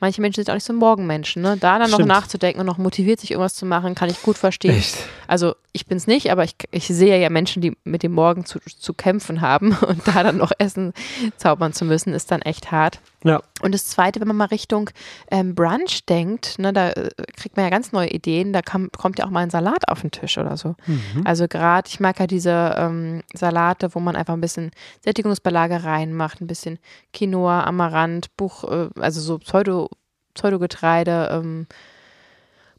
Manche 0.00 0.20
Menschen 0.20 0.42
sind 0.42 0.50
auch 0.50 0.54
nicht 0.54 0.64
so 0.64 0.72
Morgenmenschen, 0.72 1.42
ne? 1.42 1.56
Da 1.56 1.78
dann 1.78 1.88
noch 1.88 1.98
Stimmt. 1.98 2.08
nachzudenken 2.08 2.58
und 2.58 2.66
noch 2.66 2.76
motiviert 2.76 3.20
sich 3.20 3.30
irgendwas 3.30 3.54
zu 3.54 3.64
machen, 3.64 3.94
kann 3.94 4.10
ich 4.10 4.20
gut 4.20 4.36
verstehen. 4.36 4.76
Echt? 4.76 4.96
Also 5.28 5.54
ich 5.74 5.86
bin 5.86 5.96
es 5.96 6.06
nicht, 6.06 6.30
aber 6.30 6.44
ich, 6.44 6.54
ich 6.70 6.86
sehe 6.86 7.18
ja 7.18 7.30
Menschen, 7.30 7.62
die 7.62 7.76
mit 7.84 8.02
dem 8.02 8.12
Morgen 8.12 8.44
zu, 8.44 8.58
zu 8.60 8.92
kämpfen 8.92 9.40
haben 9.40 9.76
und 9.86 10.06
da 10.06 10.22
dann 10.22 10.36
noch 10.36 10.52
Essen 10.58 10.92
zaubern 11.36 11.72
zu 11.72 11.84
müssen, 11.84 12.12
ist 12.12 12.30
dann 12.30 12.42
echt 12.42 12.70
hart. 12.70 13.00
Ja. 13.24 13.40
Und 13.62 13.72
das 13.72 13.86
Zweite, 13.86 14.20
wenn 14.20 14.28
man 14.28 14.36
mal 14.36 14.46
Richtung 14.46 14.90
ähm, 15.30 15.54
Brunch 15.54 16.04
denkt, 16.06 16.58
ne, 16.58 16.72
da 16.72 16.90
äh, 16.90 17.10
kriegt 17.36 17.56
man 17.56 17.64
ja 17.64 17.70
ganz 17.70 17.92
neue 17.92 18.10
Ideen, 18.10 18.52
da 18.52 18.60
kam, 18.60 18.90
kommt 18.90 19.18
ja 19.18 19.24
auch 19.24 19.30
mal 19.30 19.40
ein 19.40 19.50
Salat 19.50 19.88
auf 19.88 20.02
den 20.02 20.10
Tisch 20.10 20.36
oder 20.38 20.56
so. 20.56 20.74
Mhm. 20.86 21.22
Also 21.24 21.48
gerade, 21.48 21.88
ich 21.88 22.00
mag 22.00 22.18
ja 22.18 22.26
diese 22.26 22.74
ähm, 22.76 23.22
Salate, 23.32 23.94
wo 23.94 24.00
man 24.00 24.16
einfach 24.16 24.34
ein 24.34 24.40
bisschen 24.40 24.72
Sättigungsbeilage 25.02 25.84
reinmacht, 25.84 26.40
ein 26.40 26.46
bisschen 26.46 26.78
Quinoa, 27.14 27.64
Amaranth, 27.64 28.36
Buch, 28.36 28.64
äh, 28.64 28.88
also 29.00 29.20
so 29.20 29.38
Pseudo, 29.38 29.88
Pseudogetreide, 30.34 31.28
ähm, 31.32 31.66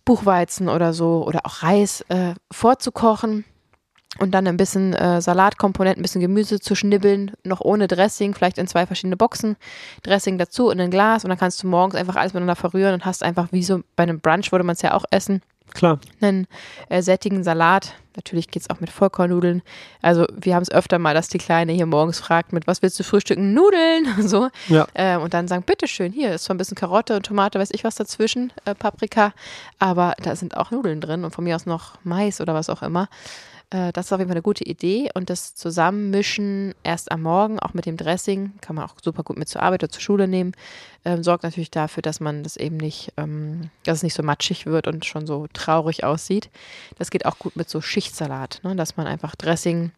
Buchweizen 0.06 0.70
oder 0.70 0.94
so 0.94 1.26
oder 1.26 1.42
auch 1.46 1.64
Reis 1.64 2.02
äh, 2.10 2.34
vorzukochen 2.52 3.46
und 4.20 4.32
dann 4.32 4.48
ein 4.48 4.58
bisschen 4.58 4.94
äh, 4.94 5.22
Salatkomponenten, 5.22 6.02
ein 6.02 6.04
bisschen 6.04 6.22
Gemüse 6.22 6.60
zu 6.60 6.76
schnibbeln, 6.76 7.32
noch 7.44 7.62
ohne 7.62 7.88
Dressing, 7.88 8.34
vielleicht 8.34 8.58
in 8.58 8.68
zwei 8.68 8.86
verschiedene 8.86 9.18
Boxen, 9.18 9.56
Dressing 10.04 10.38
dazu 10.38 10.70
in 10.70 10.80
ein 10.80 10.92
Glas 10.92 11.24
und 11.24 11.30
dann 11.30 11.40
kannst 11.40 11.64
du 11.64 11.68
morgens 11.68 11.96
einfach 11.96 12.16
alles 12.16 12.34
miteinander 12.34 12.56
verrühren 12.56 12.94
und 12.94 13.06
hast 13.06 13.24
einfach 13.24 13.48
wie 13.52 13.64
so 13.64 13.82
bei 13.96 14.04
einem 14.04 14.20
Brunch 14.20 14.52
würde 14.52 14.64
man 14.64 14.76
es 14.76 14.82
ja 14.82 14.94
auch 14.94 15.06
essen, 15.10 15.42
Klar. 15.74 16.00
einen 16.22 16.48
äh, 16.90 17.02
sättigen 17.02 17.44
Salat. 17.44 17.96
Natürlich 18.16 18.50
geht 18.50 18.62
es 18.62 18.70
auch 18.70 18.80
mit 18.80 18.92
Vollkornnudeln. 18.92 19.64
Also 20.02 20.28
wir 20.36 20.54
haben 20.56 20.62
es 20.62 20.72
öfter 20.72 21.00
mal, 21.00 21.16
dass 21.16 21.30
die 21.30 21.40
Kleine 21.40 21.72
hier 21.74 21.88
morgens 21.88 22.20
fragt, 22.20 22.54
mit 22.54 22.68
was 22.68 22.82
willst 22.82 23.00
du 23.00 23.04
frühstücken? 23.04 23.54
Nudeln 23.54 24.06
und 24.18 24.28
so. 24.30 24.50
Ja. 24.68 24.88
Äh, 24.94 25.18
und 25.18 25.34
dann 25.34 25.48
sagen, 25.48 25.64
bitteschön, 25.64 26.12
hier 26.12 26.34
ist 26.34 26.44
zwar 26.44 26.56
ein 26.56 26.60
bisschen 26.60 26.76
Karotte 26.76 27.16
und 27.16 27.26
Tomate, 27.26 27.60
weiß 27.60 27.70
ich 27.72 27.84
was 27.84 27.96
dazwischen, 27.96 28.54
äh, 28.66 28.76
Paprika, 28.76 29.34
aber 29.80 30.14
da 30.22 30.36
sind 30.36 30.58
auch 30.58 30.72
Nudeln 30.72 31.02
drin 31.02 31.24
und 31.24 31.32
von 31.32 31.44
mir 31.44 31.56
aus 31.56 31.66
noch 31.66 31.94
Mais 32.04 32.40
oder 32.40 32.54
was 32.54 32.70
auch 32.70 32.84
immer. 32.84 33.10
Äh, 33.74 33.92
das 33.92 34.06
ist 34.06 34.14
auf 34.14 34.20
jeden 34.20 34.30
Fall 34.30 34.38
eine 34.38 34.44
gute 34.44 34.64
Idee 34.64 35.10
und 35.16 35.30
das 35.30 35.56
Zusammenmischen 35.56 36.74
erst 36.84 37.12
am 37.12 37.24
Morgen, 37.24 37.60
auch 37.60 37.74
mit 37.74 37.86
dem 37.86 37.98
Dressing, 37.98 38.54
kann 38.62 38.76
man 38.76 38.86
auch 38.86 38.96
super 39.02 39.24
gut 39.24 39.38
mit 39.38 39.50
zur 39.50 39.64
Arbeit 39.64 39.84
oder 39.84 39.92
zur 39.92 40.02
Schule 40.02 40.28
nehmen, 40.28 40.54
ähm, 41.04 41.24
sorgt 41.24 41.44
natürlich 41.44 41.72
dafür, 41.72 42.02
dass 42.02 42.20
man 42.20 42.44
das 42.44 42.56
eben 42.56 42.78
nicht, 42.78 43.12
ähm, 43.18 43.72
dass 43.84 43.98
es 43.98 44.04
nicht 44.04 44.14
so 44.14 44.24
matschig 44.24 44.66
wird 44.66 44.88
und 44.88 45.06
schon 45.06 45.26
so 45.26 45.48
traurig 45.52 46.04
aussieht. 46.04 46.50
Das 46.98 47.10
geht 47.10 47.26
auch 47.26 47.40
gut 47.40 47.56
mit 47.56 47.70
so 47.70 47.82
Schichtsalat, 47.82 48.62
ne? 48.64 48.76
dass 48.76 48.96
man 48.96 49.08
einfach 49.08 49.36
Dressing 49.36 49.92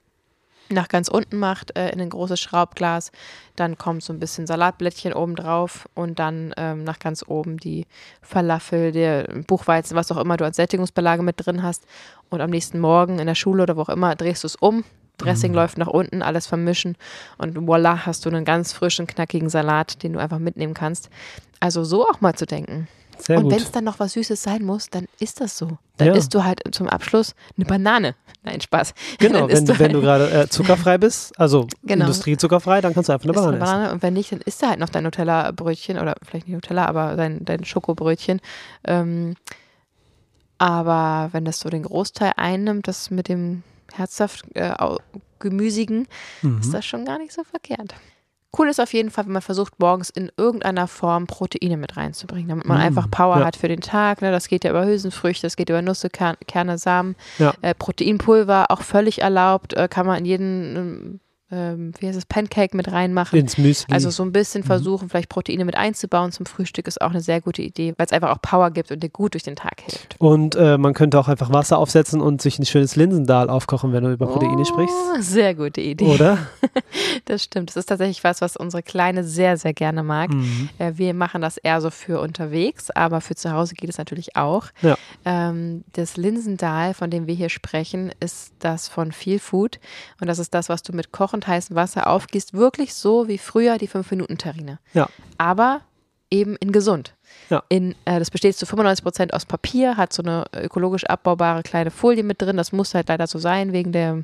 nach 0.70 0.88
ganz 0.88 1.08
unten 1.08 1.38
macht 1.38 1.76
äh, 1.78 1.90
in 1.90 2.02
ein 2.02 2.10
großes 2.10 2.40
Schraubglas. 2.40 3.12
Dann 3.56 3.78
kommt 3.78 4.04
so 4.04 4.14
ein 4.14 4.20
bisschen 4.20 4.48
Salatblättchen 4.48 5.14
oben 5.14 5.36
drauf 5.36 5.88
und 5.94 6.20
dann 6.20 6.54
ähm, 6.58 6.84
nach 6.84 7.00
ganz 7.00 7.24
oben 7.28 7.58
die 7.58 7.86
Falafel, 8.22 8.92
der 8.92 9.24
Buchweizen, 9.48 9.96
was 9.96 10.12
auch 10.12 10.18
immer 10.18 10.38
du 10.38 10.46
als 10.46 10.56
Sättigungsbeilage 10.58 11.24
mit 11.24 11.46
drin 11.46 11.64
hast. 11.64 11.86
Und 12.30 12.42
am 12.42 12.50
nächsten 12.50 12.80
Morgen 12.80 13.20
in 13.20 13.28
der 13.28 13.36
Schule 13.36 13.64
oder 13.64 13.78
wo 13.78 13.82
auch 13.82 13.90
immer 13.90 14.16
drehst 14.16 14.44
du 14.44 14.48
es 14.48 14.56
um. 14.56 14.84
Dressing 15.18 15.54
läuft 15.54 15.78
nach 15.78 15.88
unten, 15.88 16.22
alles 16.22 16.46
vermischen 16.46 16.98
und 17.38 17.68
voila, 17.68 18.06
hast 18.06 18.26
du 18.26 18.30
einen 18.30 18.44
ganz 18.44 18.74
frischen, 18.74 19.08
knackigen 19.08 19.50
Salat, 19.50 20.04
den 20.04 20.12
du 20.12 20.20
einfach 20.20 20.40
mitnehmen 20.40 20.74
kannst. 20.74 21.10
Also 21.62 21.86
so 21.86 22.06
auch 22.06 22.20
mal 22.20 22.36
zu 22.36 22.46
denken. 22.46 22.90
Sehr 23.18 23.38
und 23.40 23.50
wenn 23.50 23.58
es 23.62 23.72
dann 23.72 23.84
noch 23.86 24.00
was 24.00 24.14
Süßes 24.14 24.42
sein 24.44 24.64
muss, 24.64 24.90
dann 24.90 25.08
ist 25.20 25.42
das 25.42 25.58
so. 25.58 25.78
Dann 25.98 26.08
Ja. 26.10 26.14
isst 26.16 26.34
du 26.34 26.44
halt 26.44 26.62
zum 26.72 26.88
Abschluss 26.90 27.34
eine 27.58 27.66
Banane. 27.66 28.16
Nein, 28.44 28.62
Spaß. 28.62 28.94
Genau, 29.20 29.42
Dann 29.42 29.50
isst 29.50 29.68
wenn, 29.68 29.80
wenn 29.80 29.92
du 29.94 30.08
halt- 30.08 30.30
gerade 30.30 30.44
äh, 30.44 30.50
zuckerfrei 30.50 30.98
bist, 30.98 31.40
also 31.40 31.68
Genau. 31.84 32.06
industriezuckerfrei, 32.06 32.82
dann 32.82 32.94
kannst 32.94 33.10
du 33.10 33.14
einfach 33.14 33.26
eine 33.26 33.34
Banane 33.34 33.56
eine 33.56 33.64
essen. 33.64 33.72
Banane 33.74 33.94
und 33.94 34.04
wenn 34.04 34.14
nicht, 34.14 34.32
dann 34.32 34.42
isst 34.42 34.62
er 34.64 34.70
halt 34.70 34.80
noch 34.80 34.90
dein 34.90 35.04
Nutella-Brötchen 35.04 35.98
oder 36.00 36.16
vielleicht 36.24 36.48
nicht 36.48 36.56
Nutella, 36.56 36.86
aber 36.86 37.16
dein, 37.16 37.44
dein 37.46 37.64
Schokobrötchen. 37.64 38.42
Ähm, 38.84 39.36
aber 40.58 41.30
wenn 41.34 41.46
das 41.46 41.60
so 41.60 41.70
den 41.70 41.84
Großteil 41.84 42.34
einnimmt, 42.38 42.88
das 42.88 43.12
mit 43.12 43.28
dem 43.28 43.64
herzhaft 43.94 44.46
äh, 44.56 44.74
gemüsigen, 45.40 46.08
Mhm. 46.42 46.60
ist 46.60 46.74
das 46.74 46.86
schon 46.86 47.06
gar 47.06 47.18
nicht 47.18 47.34
so 47.34 47.44
verkehrt. 47.44 47.94
Cool 48.58 48.70
ist 48.70 48.80
auf 48.80 48.94
jeden 48.94 49.12
Fall, 49.12 49.26
wenn 49.26 49.34
man 49.34 49.42
versucht, 49.42 49.80
morgens 49.80 50.10
in 50.10 50.32
irgendeiner 50.38 50.88
Form 50.88 51.28
Proteine 51.28 51.78
mit 51.78 51.98
reinzubringen, 51.98 52.48
damit 52.50 52.66
man 52.66 52.78
Mm, 52.78 52.82
einfach 52.82 53.10
Power 53.10 53.40
ja. 53.40 53.46
hat 53.46 53.56
für 53.56 53.68
den 53.68 53.82
Tag. 53.82 54.22
Ne? 54.22 54.32
Das 54.32 54.48
geht 54.48 54.64
ja 54.64 54.70
über 54.70 54.86
Hülsenfrüchte, 54.86 55.46
das 55.46 55.56
geht 55.56 55.70
über 55.70 55.82
Nüsse, 55.82 56.10
Kern, 56.10 56.38
Kerne, 56.48 56.78
Samen. 56.78 57.16
Ja. 57.38 57.54
Äh, 57.62 57.74
Proteinpulver 57.74 58.72
auch 58.72 58.82
völlig 58.82 59.22
erlaubt, 59.22 59.74
äh, 59.74 59.88
kann 59.90 60.06
man 60.06 60.20
in 60.20 60.26
jeden, 60.26 61.20
ähm, 61.52 61.92
wie 62.00 62.08
heißt 62.08 62.18
es, 62.18 62.26
Pancake 62.26 62.76
mit 62.76 62.92
reinmachen. 62.92 63.38
Ins 63.38 63.58
Müsli. 63.58 63.94
Also 63.94 64.10
so 64.10 64.24
ein 64.24 64.32
bisschen 64.32 64.62
Mhm. 64.62 64.66
versuchen, 64.66 65.10
vielleicht 65.10 65.30
Proteine 65.30 65.64
mit 65.66 65.76
einzubauen 65.76 66.32
zum 66.32 66.46
Frühstück 66.46 66.88
ist 66.88 67.02
auch 67.02 67.12
eine 67.12 67.22
sehr 67.22 67.40
gute 67.42 67.62
Idee, 67.62 67.94
weil 67.98 68.06
es 68.08 68.12
einfach 68.12 68.32
auch 68.32 68.42
Power 68.42 68.72
gibt 68.72 68.92
und 68.92 69.04
dir 69.04 69.10
gut 69.10 69.34
durch 69.36 69.44
den 69.44 69.56
Tag 69.56 69.82
hilft. 69.82 70.16
und 70.20 70.56
äh, 70.56 70.78
man 70.78 70.94
könnte 70.94 71.20
auch 71.20 71.28
einfach 71.28 71.52
Wasser 71.54 71.78
aufsetzen 71.78 72.20
und 72.22 72.42
sich 72.42 72.58
ein 72.60 72.66
schönes 72.66 72.96
Linsendahl 72.96 73.50
aufkochen, 73.50 73.94
wenn 73.94 74.04
du 74.04 74.12
über 74.12 74.26
Proteine 74.28 74.56
oh, 74.60 74.66
sprichst. 74.66 74.96
Sehr 75.20 75.54
gute 75.56 75.82
Idee. 75.82 76.06
Oder? 76.14 76.38
Das 77.26 77.44
stimmt. 77.44 77.70
Das 77.70 77.78
ist 77.78 77.88
tatsächlich 77.88 78.24
was, 78.24 78.42
was 78.42 78.56
unsere 78.56 78.84
Kleine 78.84 79.24
sehr, 79.24 79.58
sehr 79.58 79.74
gerne 79.74 80.04
mag. 80.04 80.30
Mhm. 80.32 80.70
Äh, 80.78 80.94
Wir 80.96 81.14
machen 81.14 81.42
das 81.42 81.58
eher 81.58 81.82
so 81.82 81.90
für 81.90 82.20
unterwegs, 82.20 82.90
aber 82.92 83.22
für 83.22 83.36
zu 83.36 83.52
Hause 83.52 83.74
geht 83.76 83.90
es 83.90 83.98
natürlich 83.98 84.36
auch. 84.36 84.68
Ja. 84.82 84.96
Ähm, 85.24 85.84
das 85.94 86.18
Linsendahl, 86.18 86.94
von 86.94 87.10
dem 87.10 87.28
wir 87.28 87.34
hier 87.36 87.50
sprechen, 87.50 88.12
ist 88.20 88.54
das 88.60 88.88
von 88.88 89.12
Feel 89.12 89.40
Food. 89.40 89.80
Und 90.22 90.28
das 90.28 90.40
ist 90.40 90.54
das, 90.54 90.70
was 90.70 90.84
du 90.84 90.94
mit 90.94 91.12
kochend 91.36 91.48
heißem 91.48 91.76
Wasser 91.76 92.08
aufgießt. 92.08 92.54
Wirklich 92.54 92.94
so 92.94 93.28
wie 93.28 93.38
früher 93.38 93.78
die 93.78 93.90
5-Minuten-Terrine. 93.90 94.80
Ja. 94.94 95.08
Aber 95.38 95.82
eben 96.32 96.56
in 96.58 96.72
gesund. 96.72 97.14
Ja. 97.50 97.64
In, 97.70 97.94
äh, 98.06 98.20
das 98.20 98.32
besteht 98.32 98.56
zu 98.56 98.66
95 98.66 99.04
Prozent 99.04 99.34
aus 99.34 99.46
Papier, 99.46 99.98
hat 99.98 100.14
so 100.14 100.24
eine 100.24 100.46
ökologisch 100.56 101.06
abbaubare 101.06 101.62
kleine 101.64 101.92
Folie 101.92 102.24
mit 102.24 102.42
drin. 102.42 102.58
Das 102.58 102.72
muss 102.72 102.94
halt 102.94 103.10
leider 103.10 103.28
so 103.28 103.38
sein, 103.38 103.74
wegen 103.74 103.92
der 103.92 104.24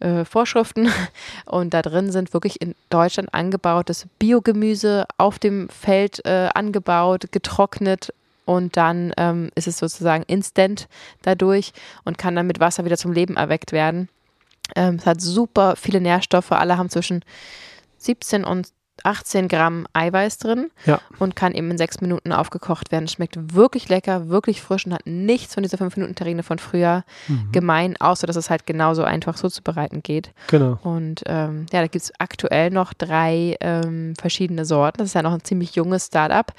äh, 0.00 0.24
Vorschriften. 0.24 0.90
Und 1.46 1.72
da 1.72 1.82
drin 1.82 2.12
sind 2.12 2.34
wirklich 2.34 2.60
in 2.60 2.74
Deutschland 2.90 3.32
angebautes 3.32 4.06
Biogemüse 4.18 5.06
auf 5.16 5.38
dem 5.38 5.68
Feld 5.70 6.24
äh, 6.26 6.50
angebaut, 6.54 7.32
getrocknet. 7.32 8.12
Und 8.44 8.76
dann 8.76 9.12
ähm, 9.16 9.50
ist 9.54 9.66
es 9.66 9.78
sozusagen 9.78 10.24
instant 10.26 10.88
dadurch 11.22 11.72
und 12.04 12.16
kann 12.16 12.34
dann 12.34 12.46
mit 12.46 12.60
Wasser 12.60 12.86
wieder 12.86 12.96
zum 12.96 13.12
Leben 13.12 13.36
erweckt 13.36 13.72
werden. 13.72 14.08
Ähm, 14.76 14.96
es 14.96 15.06
hat 15.06 15.20
super 15.20 15.76
viele 15.76 16.00
Nährstoffe. 16.00 16.52
Alle 16.52 16.76
haben 16.78 16.88
zwischen 16.90 17.24
17 17.98 18.44
und 18.44 18.68
18 19.04 19.46
Gramm 19.46 19.86
Eiweiß 19.92 20.38
drin 20.38 20.72
Ja. 20.84 21.00
und 21.20 21.36
kann 21.36 21.54
eben 21.54 21.70
in 21.70 21.78
sechs 21.78 22.00
Minuten 22.00 22.32
aufgekocht 22.32 22.90
werden. 22.90 23.06
Schmeckt 23.06 23.54
wirklich 23.54 23.88
lecker, 23.88 24.28
wirklich 24.28 24.60
frisch 24.60 24.86
und 24.86 24.92
hat 24.94 25.06
nichts 25.06 25.54
von 25.54 25.62
dieser 25.62 25.78
5-Minuten-Terrine 25.78 26.42
von 26.42 26.58
früher 26.58 27.04
Mhm. 27.28 27.52
gemein, 27.52 27.96
außer 28.00 28.26
dass 28.26 28.34
es 28.34 28.50
halt 28.50 28.66
genauso 28.66 29.04
einfach 29.04 29.36
so 29.36 29.48
zu 29.48 29.62
bereiten 29.62 30.02
geht. 30.02 30.32
Genau. 30.48 30.78
Und 30.82 31.22
ähm, 31.26 31.66
ja, 31.72 31.80
da 31.80 31.86
gibt 31.86 32.02
es 32.02 32.12
aktuell 32.18 32.70
noch 32.70 32.92
drei 32.92 33.56
ähm, 33.60 34.14
verschiedene 34.20 34.64
Sorten. 34.64 34.98
Das 34.98 35.06
ist 35.08 35.14
ja 35.14 35.22
noch 35.22 35.32
ein 35.32 35.44
ziemlich 35.44 35.76
junges 35.76 36.06
Startup. 36.06 36.52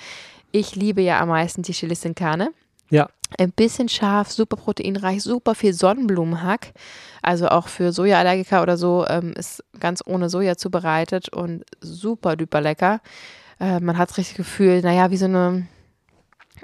Ich 0.51 0.77
liebe 0.77 1.01
ja 1.01 1.19
am 1.19 1.27
meisten 1.27 1.61
die 1.61 1.73
Chili 1.73 1.93
sin 1.95 2.15
Carne. 2.15 2.51
Ja. 2.89 3.09
Ein 3.37 3.51
bisschen 3.51 3.89
scharf, 3.89 4.31
super 4.31 4.57
proteinreich, 4.57 5.21
super 5.21 5.55
viel 5.55 5.73
Sonnenblumenhack. 5.73 6.73
Also 7.21 7.49
auch 7.49 7.67
für 7.67 7.91
Sojaallergiker 7.91 8.61
oder 8.61 8.77
so 8.77 9.05
ähm, 9.07 9.33
ist 9.33 9.63
ganz 9.79 10.01
ohne 10.05 10.29
Soja 10.29 10.57
zubereitet 10.57 11.29
und 11.29 11.63
super 11.81 12.35
duper 12.35 12.61
lecker. 12.61 13.01
Äh, 13.59 13.79
man 13.79 13.97
hat 13.97 14.17
richtig 14.17 14.37
Gefühl, 14.37 14.81
naja, 14.81 15.11
wie 15.11 15.17
so 15.17 15.25
eine 15.25 15.67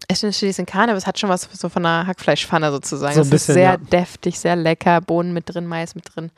es 0.08 0.18
ist 0.18 0.24
eine 0.26 0.34
Chili 0.34 0.52
sin 0.52 0.66
Carne, 0.66 0.92
aber 0.92 0.98
es 0.98 1.08
hat 1.08 1.20
schon 1.20 1.30
was 1.30 1.48
so 1.54 1.70
von 1.70 1.86
einer 1.86 2.08
Hackfleischpfanne 2.08 2.72
sozusagen. 2.72 3.14
So 3.14 3.22
ein 3.22 3.24
es 3.24 3.30
bisschen, 3.30 3.52
ist 3.54 3.56
sehr 3.56 3.72
ja. 3.72 3.78
deftig, 3.78 4.40
sehr 4.40 4.56
lecker, 4.56 5.02
Bohnen 5.02 5.34
mit 5.34 5.54
drin, 5.54 5.66
Mais 5.66 5.96
mit 5.96 6.14
drin. 6.14 6.32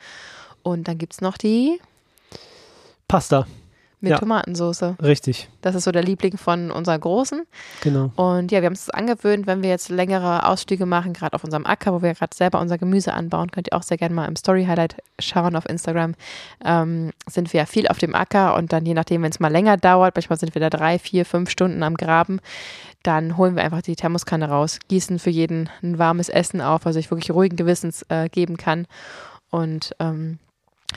Und 0.62 0.86
dann 0.86 0.98
gibt 0.98 1.14
es 1.14 1.20
noch 1.20 1.36
die 1.36 1.80
Pasta. 3.08 3.46
Mit 4.00 4.12
Ja. 4.12 4.18
Tomatensauce. 4.18 4.94
Richtig. 5.02 5.48
Das 5.60 5.74
ist 5.74 5.84
so 5.84 5.92
der 5.92 6.02
Liebling 6.02 6.36
von 6.36 6.70
unserer 6.70 6.98
Großen. 6.98 7.42
Genau. 7.80 8.12
Und 8.16 8.52
ja, 8.52 8.60
wir 8.60 8.66
haben 8.66 8.74
es 8.74 8.90
angewöhnt, 8.90 9.46
wenn 9.46 9.62
wir 9.62 9.70
jetzt 9.70 9.88
längere 9.88 10.46
Ausflüge 10.46 10.86
machen, 10.86 11.12
gerade 11.12 11.34
auf 11.34 11.44
unserem 11.44 11.66
Acker, 11.66 11.92
wo 11.92 12.02
wir 12.02 12.14
gerade 12.14 12.34
selber 12.34 12.60
unser 12.60 12.78
Gemüse 12.78 13.12
anbauen, 13.12 13.50
könnt 13.50 13.68
ihr 13.68 13.76
auch 13.76 13.82
sehr 13.82 13.96
gerne 13.96 14.14
mal 14.14 14.26
im 14.26 14.36
Story-Highlight 14.36 14.96
schauen 15.18 15.56
auf 15.56 15.68
Instagram. 15.68 16.14
Ähm, 16.64 17.10
sind 17.26 17.52
wir 17.52 17.60
ja 17.60 17.66
viel 17.66 17.88
auf 17.88 17.98
dem 17.98 18.14
Acker 18.14 18.54
und 18.56 18.72
dann 18.72 18.86
je 18.86 18.94
nachdem, 18.94 19.22
wenn 19.22 19.30
es 19.30 19.40
mal 19.40 19.52
länger 19.52 19.76
dauert, 19.76 20.14
manchmal 20.14 20.38
sind 20.38 20.54
wir 20.54 20.60
da 20.60 20.70
drei, 20.70 20.98
vier, 20.98 21.24
fünf 21.24 21.50
Stunden 21.50 21.82
am 21.82 21.96
Graben, 21.96 22.40
dann 23.02 23.36
holen 23.36 23.56
wir 23.56 23.62
einfach 23.62 23.82
die 23.82 23.96
Thermoskanne 23.96 24.48
raus, 24.48 24.78
gießen 24.88 25.18
für 25.18 25.30
jeden 25.30 25.70
ein 25.82 25.98
warmes 25.98 26.28
Essen 26.28 26.60
auf, 26.60 26.84
was 26.84 26.96
ich 26.96 27.10
wirklich 27.10 27.30
ruhigen 27.30 27.56
Gewissens 27.56 28.04
äh, 28.08 28.28
geben 28.28 28.56
kann. 28.56 28.86
Und 29.50 29.94
ähm, 29.98 30.38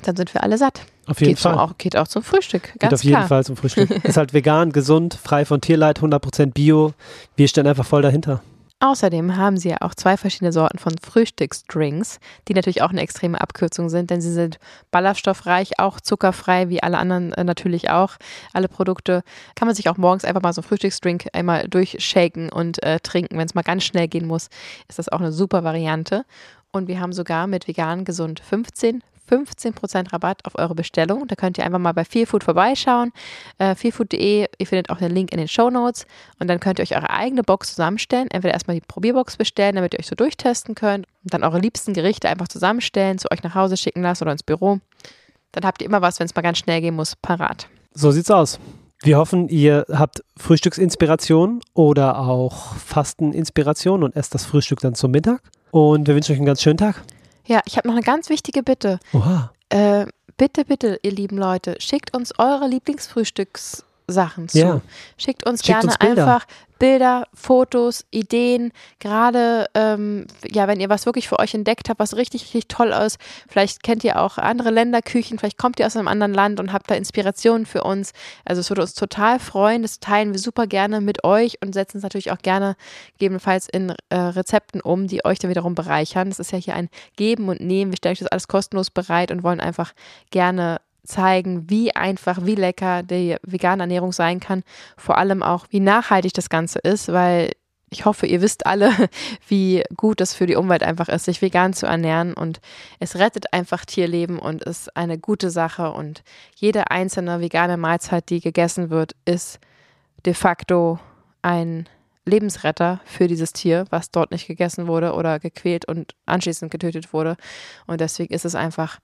dann 0.03 0.15
sind 0.15 0.33
wir 0.33 0.43
alle 0.43 0.57
satt. 0.57 0.81
Auf 1.07 1.19
jeden 1.19 1.31
Geht, 1.31 1.39
Fall. 1.39 1.57
auch, 1.57 1.77
geht 1.77 1.97
auch 1.97 2.07
zum 2.07 2.23
Frühstück, 2.23 2.73
ganz 2.79 2.79
Geht 2.79 2.93
auf 2.93 3.03
jeden 3.03 3.15
klar. 3.17 3.27
Fall 3.27 3.43
zum 3.43 3.57
Frühstück. 3.57 3.89
Ist 4.05 4.17
halt 4.17 4.33
vegan, 4.33 4.71
gesund, 4.71 5.13
frei 5.13 5.45
von 5.45 5.61
Tierleid, 5.61 5.99
100% 5.99 6.53
Bio. 6.53 6.93
Wir 7.35 7.47
stehen 7.47 7.67
einfach 7.67 7.85
voll 7.85 8.01
dahinter. 8.01 8.41
Außerdem 8.83 9.37
haben 9.37 9.57
sie 9.57 9.69
ja 9.69 9.77
auch 9.81 9.93
zwei 9.93 10.17
verschiedene 10.17 10.51
Sorten 10.51 10.79
von 10.79 10.95
Frühstücksdrinks, 10.97 12.19
die 12.47 12.55
natürlich 12.55 12.81
auch 12.81 12.89
eine 12.89 13.01
extreme 13.01 13.39
Abkürzung 13.39 13.89
sind, 13.89 14.09
denn 14.09 14.21
sie 14.21 14.31
sind 14.31 14.57
ballaststoffreich, 14.89 15.77
auch 15.77 16.01
zuckerfrei, 16.01 16.67
wie 16.69 16.81
alle 16.81 16.97
anderen 16.97 17.31
äh, 17.33 17.43
natürlich 17.43 17.91
auch. 17.91 18.15
Alle 18.53 18.67
Produkte 18.67 19.21
kann 19.53 19.67
man 19.67 19.75
sich 19.75 19.87
auch 19.87 19.97
morgens 19.97 20.25
einfach 20.25 20.41
mal 20.41 20.51
so 20.51 20.61
einen 20.61 20.67
Frühstücksdrink 20.67 21.27
einmal 21.33 21.67
durchshaken 21.67 22.51
und 22.51 22.81
äh, 22.81 22.99
trinken. 22.99 23.37
Wenn 23.37 23.45
es 23.45 23.53
mal 23.53 23.61
ganz 23.61 23.83
schnell 23.83 24.07
gehen 24.07 24.25
muss, 24.25 24.49
ist 24.89 24.97
das 24.97 25.09
auch 25.09 25.19
eine 25.19 25.31
super 25.31 25.63
Variante. 25.63 26.25
und 26.71 26.87
wir 26.87 26.99
haben 26.99 27.13
sogar 27.13 27.45
mit 27.45 27.67
vegan 27.67 28.03
gesund 28.03 28.39
15 28.39 29.03
15% 29.31 30.11
Rabatt 30.11 30.45
auf 30.45 30.57
eure 30.57 30.75
Bestellung. 30.75 31.27
Da 31.27 31.35
könnt 31.35 31.57
ihr 31.57 31.65
einfach 31.65 31.79
mal 31.79 31.93
bei 31.93 32.03
Feelfood 32.03 32.43
vorbeischauen. 32.43 33.11
Äh, 33.57 33.75
feelfood.de, 33.75 34.47
ihr 34.57 34.67
findet 34.67 34.89
auch 34.89 34.97
den 34.97 35.11
Link 35.11 35.31
in 35.31 35.37
den 35.37 35.47
Show 35.47 35.69
Notes 35.69 36.05
und 36.39 36.47
dann 36.47 36.59
könnt 36.59 36.79
ihr 36.79 36.83
euch 36.83 36.95
eure 36.95 37.09
eigene 37.09 37.43
Box 37.43 37.69
zusammenstellen. 37.69 38.29
Entweder 38.31 38.53
erstmal 38.53 38.75
die 38.75 38.85
Probierbox 38.85 39.37
bestellen, 39.37 39.75
damit 39.75 39.93
ihr 39.93 39.99
euch 39.99 40.07
so 40.07 40.15
durchtesten 40.15 40.75
könnt 40.75 41.05
und 41.23 41.33
dann 41.33 41.43
eure 41.43 41.59
liebsten 41.59 41.93
Gerichte 41.93 42.29
einfach 42.29 42.47
zusammenstellen, 42.47 43.17
zu 43.17 43.31
euch 43.31 43.43
nach 43.43 43.55
Hause 43.55 43.77
schicken 43.77 44.01
lassen 44.01 44.23
oder 44.23 44.33
ins 44.33 44.43
Büro. 44.43 44.79
Dann 45.51 45.65
habt 45.65 45.81
ihr 45.81 45.87
immer 45.87 46.01
was, 46.01 46.19
wenn 46.19 46.25
es 46.25 46.35
mal 46.35 46.41
ganz 46.41 46.57
schnell 46.57 46.81
gehen 46.81 46.95
muss, 46.95 47.15
parat. 47.15 47.67
So 47.93 48.11
sieht's 48.11 48.31
aus. 48.31 48.59
Wir 49.03 49.17
hoffen, 49.17 49.49
ihr 49.49 49.85
habt 49.91 50.23
Frühstücksinspiration 50.37 51.61
oder 51.73 52.19
auch 52.19 52.75
Fasteninspiration 52.75 54.03
und 54.03 54.15
esst 54.15 54.35
das 54.35 54.45
Frühstück 54.45 54.79
dann 54.79 54.93
zum 54.93 55.09
Mittag. 55.09 55.41
Und 55.71 56.07
wir 56.07 56.13
wünschen 56.13 56.33
euch 56.33 56.37
einen 56.37 56.45
ganz 56.45 56.61
schönen 56.61 56.77
Tag. 56.77 57.01
Ja, 57.51 57.59
ich 57.65 57.75
habe 57.75 57.89
noch 57.89 57.95
eine 57.95 58.03
ganz 58.03 58.29
wichtige 58.29 58.63
Bitte. 58.63 58.97
Oha. 59.11 59.51
Äh, 59.67 60.05
bitte, 60.37 60.63
bitte, 60.63 61.01
ihr 61.03 61.11
lieben 61.11 61.37
Leute, 61.37 61.75
schickt 61.79 62.15
uns 62.15 62.39
eure 62.39 62.67
Lieblingsfrühstückssachen 64.11 64.49
zu. 64.49 64.57
Ja. 64.57 64.81
Schickt 65.17 65.45
uns 65.45 65.63
Schickt 65.63 65.79
gerne 65.79 65.87
uns 65.87 65.97
Bilder. 65.97 66.21
einfach 66.23 66.45
Bilder, 66.79 67.27
Fotos, 67.35 68.05
Ideen. 68.09 68.71
Gerade, 68.97 69.67
ähm, 69.75 70.25
ja, 70.49 70.67
wenn 70.67 70.79
ihr 70.79 70.89
was 70.89 71.05
wirklich 71.05 71.29
für 71.29 71.37
euch 71.37 71.53
entdeckt 71.53 71.89
habt, 71.89 71.99
was 71.99 72.15
richtig, 72.15 72.41
richtig 72.45 72.69
toll 72.69 72.87
ist. 72.87 73.19
Vielleicht 73.47 73.83
kennt 73.83 74.03
ihr 74.03 74.19
auch 74.19 74.39
andere 74.39 74.71
Länderküchen, 74.71 75.37
vielleicht 75.37 75.59
kommt 75.59 75.79
ihr 75.79 75.85
aus 75.85 75.95
einem 75.95 76.07
anderen 76.07 76.33
Land 76.33 76.59
und 76.59 76.73
habt 76.73 76.89
da 76.89 76.95
Inspirationen 76.95 77.67
für 77.67 77.83
uns. 77.83 78.13
Also 78.45 78.61
es 78.61 78.69
würde 78.71 78.81
uns 78.81 78.95
total 78.95 79.37
freuen. 79.39 79.83
Das 79.83 79.99
teilen 79.99 80.31
wir 80.31 80.39
super 80.39 80.65
gerne 80.65 81.01
mit 81.01 81.23
euch 81.23 81.59
und 81.61 81.73
setzen 81.73 81.97
es 81.97 82.03
natürlich 82.03 82.31
auch 82.31 82.39
gerne 82.39 82.75
gegebenenfalls 83.13 83.69
in 83.69 83.93
äh, 84.09 84.15
Rezepten 84.15 84.81
um, 84.81 85.05
die 85.05 85.23
euch 85.23 85.37
dann 85.37 85.51
wiederum 85.51 85.75
bereichern. 85.75 86.29
Das 86.29 86.39
ist 86.39 86.51
ja 86.51 86.57
hier 86.57 86.75
ein 86.75 86.89
Geben 87.15 87.47
und 87.49 87.61
Nehmen. 87.61 87.91
Wir 87.91 87.97
stellen 87.97 88.13
euch 88.13 88.19
das 88.19 88.31
alles 88.31 88.47
kostenlos 88.47 88.89
bereit 88.89 89.29
und 89.29 89.43
wollen 89.43 89.59
einfach 89.59 89.93
gerne 90.31 90.79
zeigen, 91.03 91.69
wie 91.69 91.95
einfach, 91.95 92.45
wie 92.45 92.55
lecker 92.55 93.03
die 93.03 93.35
vegane 93.43 93.83
Ernährung 93.83 94.11
sein 94.11 94.39
kann. 94.39 94.63
Vor 94.97 95.17
allem 95.17 95.43
auch, 95.43 95.65
wie 95.69 95.79
nachhaltig 95.79 96.33
das 96.33 96.49
Ganze 96.49 96.79
ist, 96.79 97.11
weil 97.11 97.51
ich 97.93 98.05
hoffe, 98.05 98.25
ihr 98.25 98.41
wisst 98.41 98.65
alle, 98.65 98.91
wie 99.47 99.83
gut 99.95 100.21
es 100.21 100.33
für 100.33 100.47
die 100.47 100.55
Umwelt 100.55 100.83
einfach 100.83 101.09
ist, 101.09 101.25
sich 101.25 101.41
vegan 101.41 101.73
zu 101.73 101.85
ernähren 101.85 102.33
und 102.33 102.61
es 102.99 103.17
rettet 103.17 103.53
einfach 103.53 103.85
Tierleben 103.85 104.39
und 104.39 104.63
ist 104.63 104.95
eine 104.95 105.19
gute 105.19 105.51
Sache 105.51 105.91
und 105.91 106.23
jede 106.55 106.89
einzelne 106.89 107.41
vegane 107.41 107.77
Mahlzeit, 107.77 108.29
die 108.29 108.39
gegessen 108.39 108.89
wird, 108.89 109.15
ist 109.25 109.59
de 110.25 110.33
facto 110.33 110.99
ein 111.41 111.87
Lebensretter 112.25 113.01
für 113.03 113.27
dieses 113.27 113.51
Tier, 113.51 113.85
was 113.89 114.11
dort 114.11 114.31
nicht 114.31 114.47
gegessen 114.47 114.87
wurde 114.87 115.13
oder 115.13 115.39
gequält 115.39 115.85
und 115.85 116.15
anschließend 116.25 116.71
getötet 116.71 117.13
wurde. 117.13 117.35
Und 117.87 117.99
deswegen 117.99 118.33
ist 118.33 118.45
es 118.45 118.55
einfach 118.55 118.99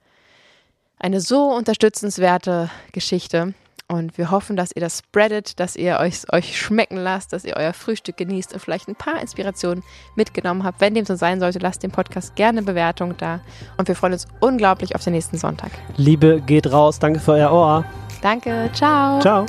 eine 1.00 1.22
so 1.22 1.52
unterstützenswerte 1.52 2.70
Geschichte. 2.92 3.54
Und 3.90 4.18
wir 4.18 4.32
hoffen, 4.32 4.58
dass 4.58 4.74
ihr 4.76 4.82
das 4.82 4.98
spreadet, 4.98 5.62
dass 5.62 5.78
ihr 5.78 6.00
euch, 6.02 6.30
euch 6.34 6.60
schmecken 6.60 6.98
lasst, 6.98 7.32
dass 7.32 7.46
ihr 7.46 7.56
euer 7.56 7.72
Frühstück 7.72 8.18
genießt 8.18 8.54
und 8.54 8.60
vielleicht 8.60 8.90
ein 8.90 8.96
paar 8.96 9.22
Inspirationen 9.22 9.82
mitgenommen 10.16 10.64
habt. 10.66 10.82
Wenn 10.82 10.94
dem 10.94 11.06
so 11.06 11.16
sein 11.16 11.40
sollte, 11.40 11.60
lasst 11.60 11.84
dem 11.84 11.92
Podcast 11.92 12.36
gerne 12.36 12.64
Bewertung 12.64 13.16
da. 13.16 13.40
Und 13.78 13.88
wir 13.88 13.96
freuen 13.96 14.14
uns 14.14 14.28
unglaublich 14.42 14.94
auf 14.94 15.04
den 15.06 15.14
nächsten 15.14 15.38
Sonntag. 15.38 15.72
Liebe 15.96 16.42
geht 16.46 16.70
raus. 16.70 17.00
Danke 17.00 17.22
für 17.22 17.34
euer 17.34 17.52
Ohr. 17.52 17.86
Danke, 18.22 18.70
ciao. 18.74 19.22
Ciao. 19.22 19.46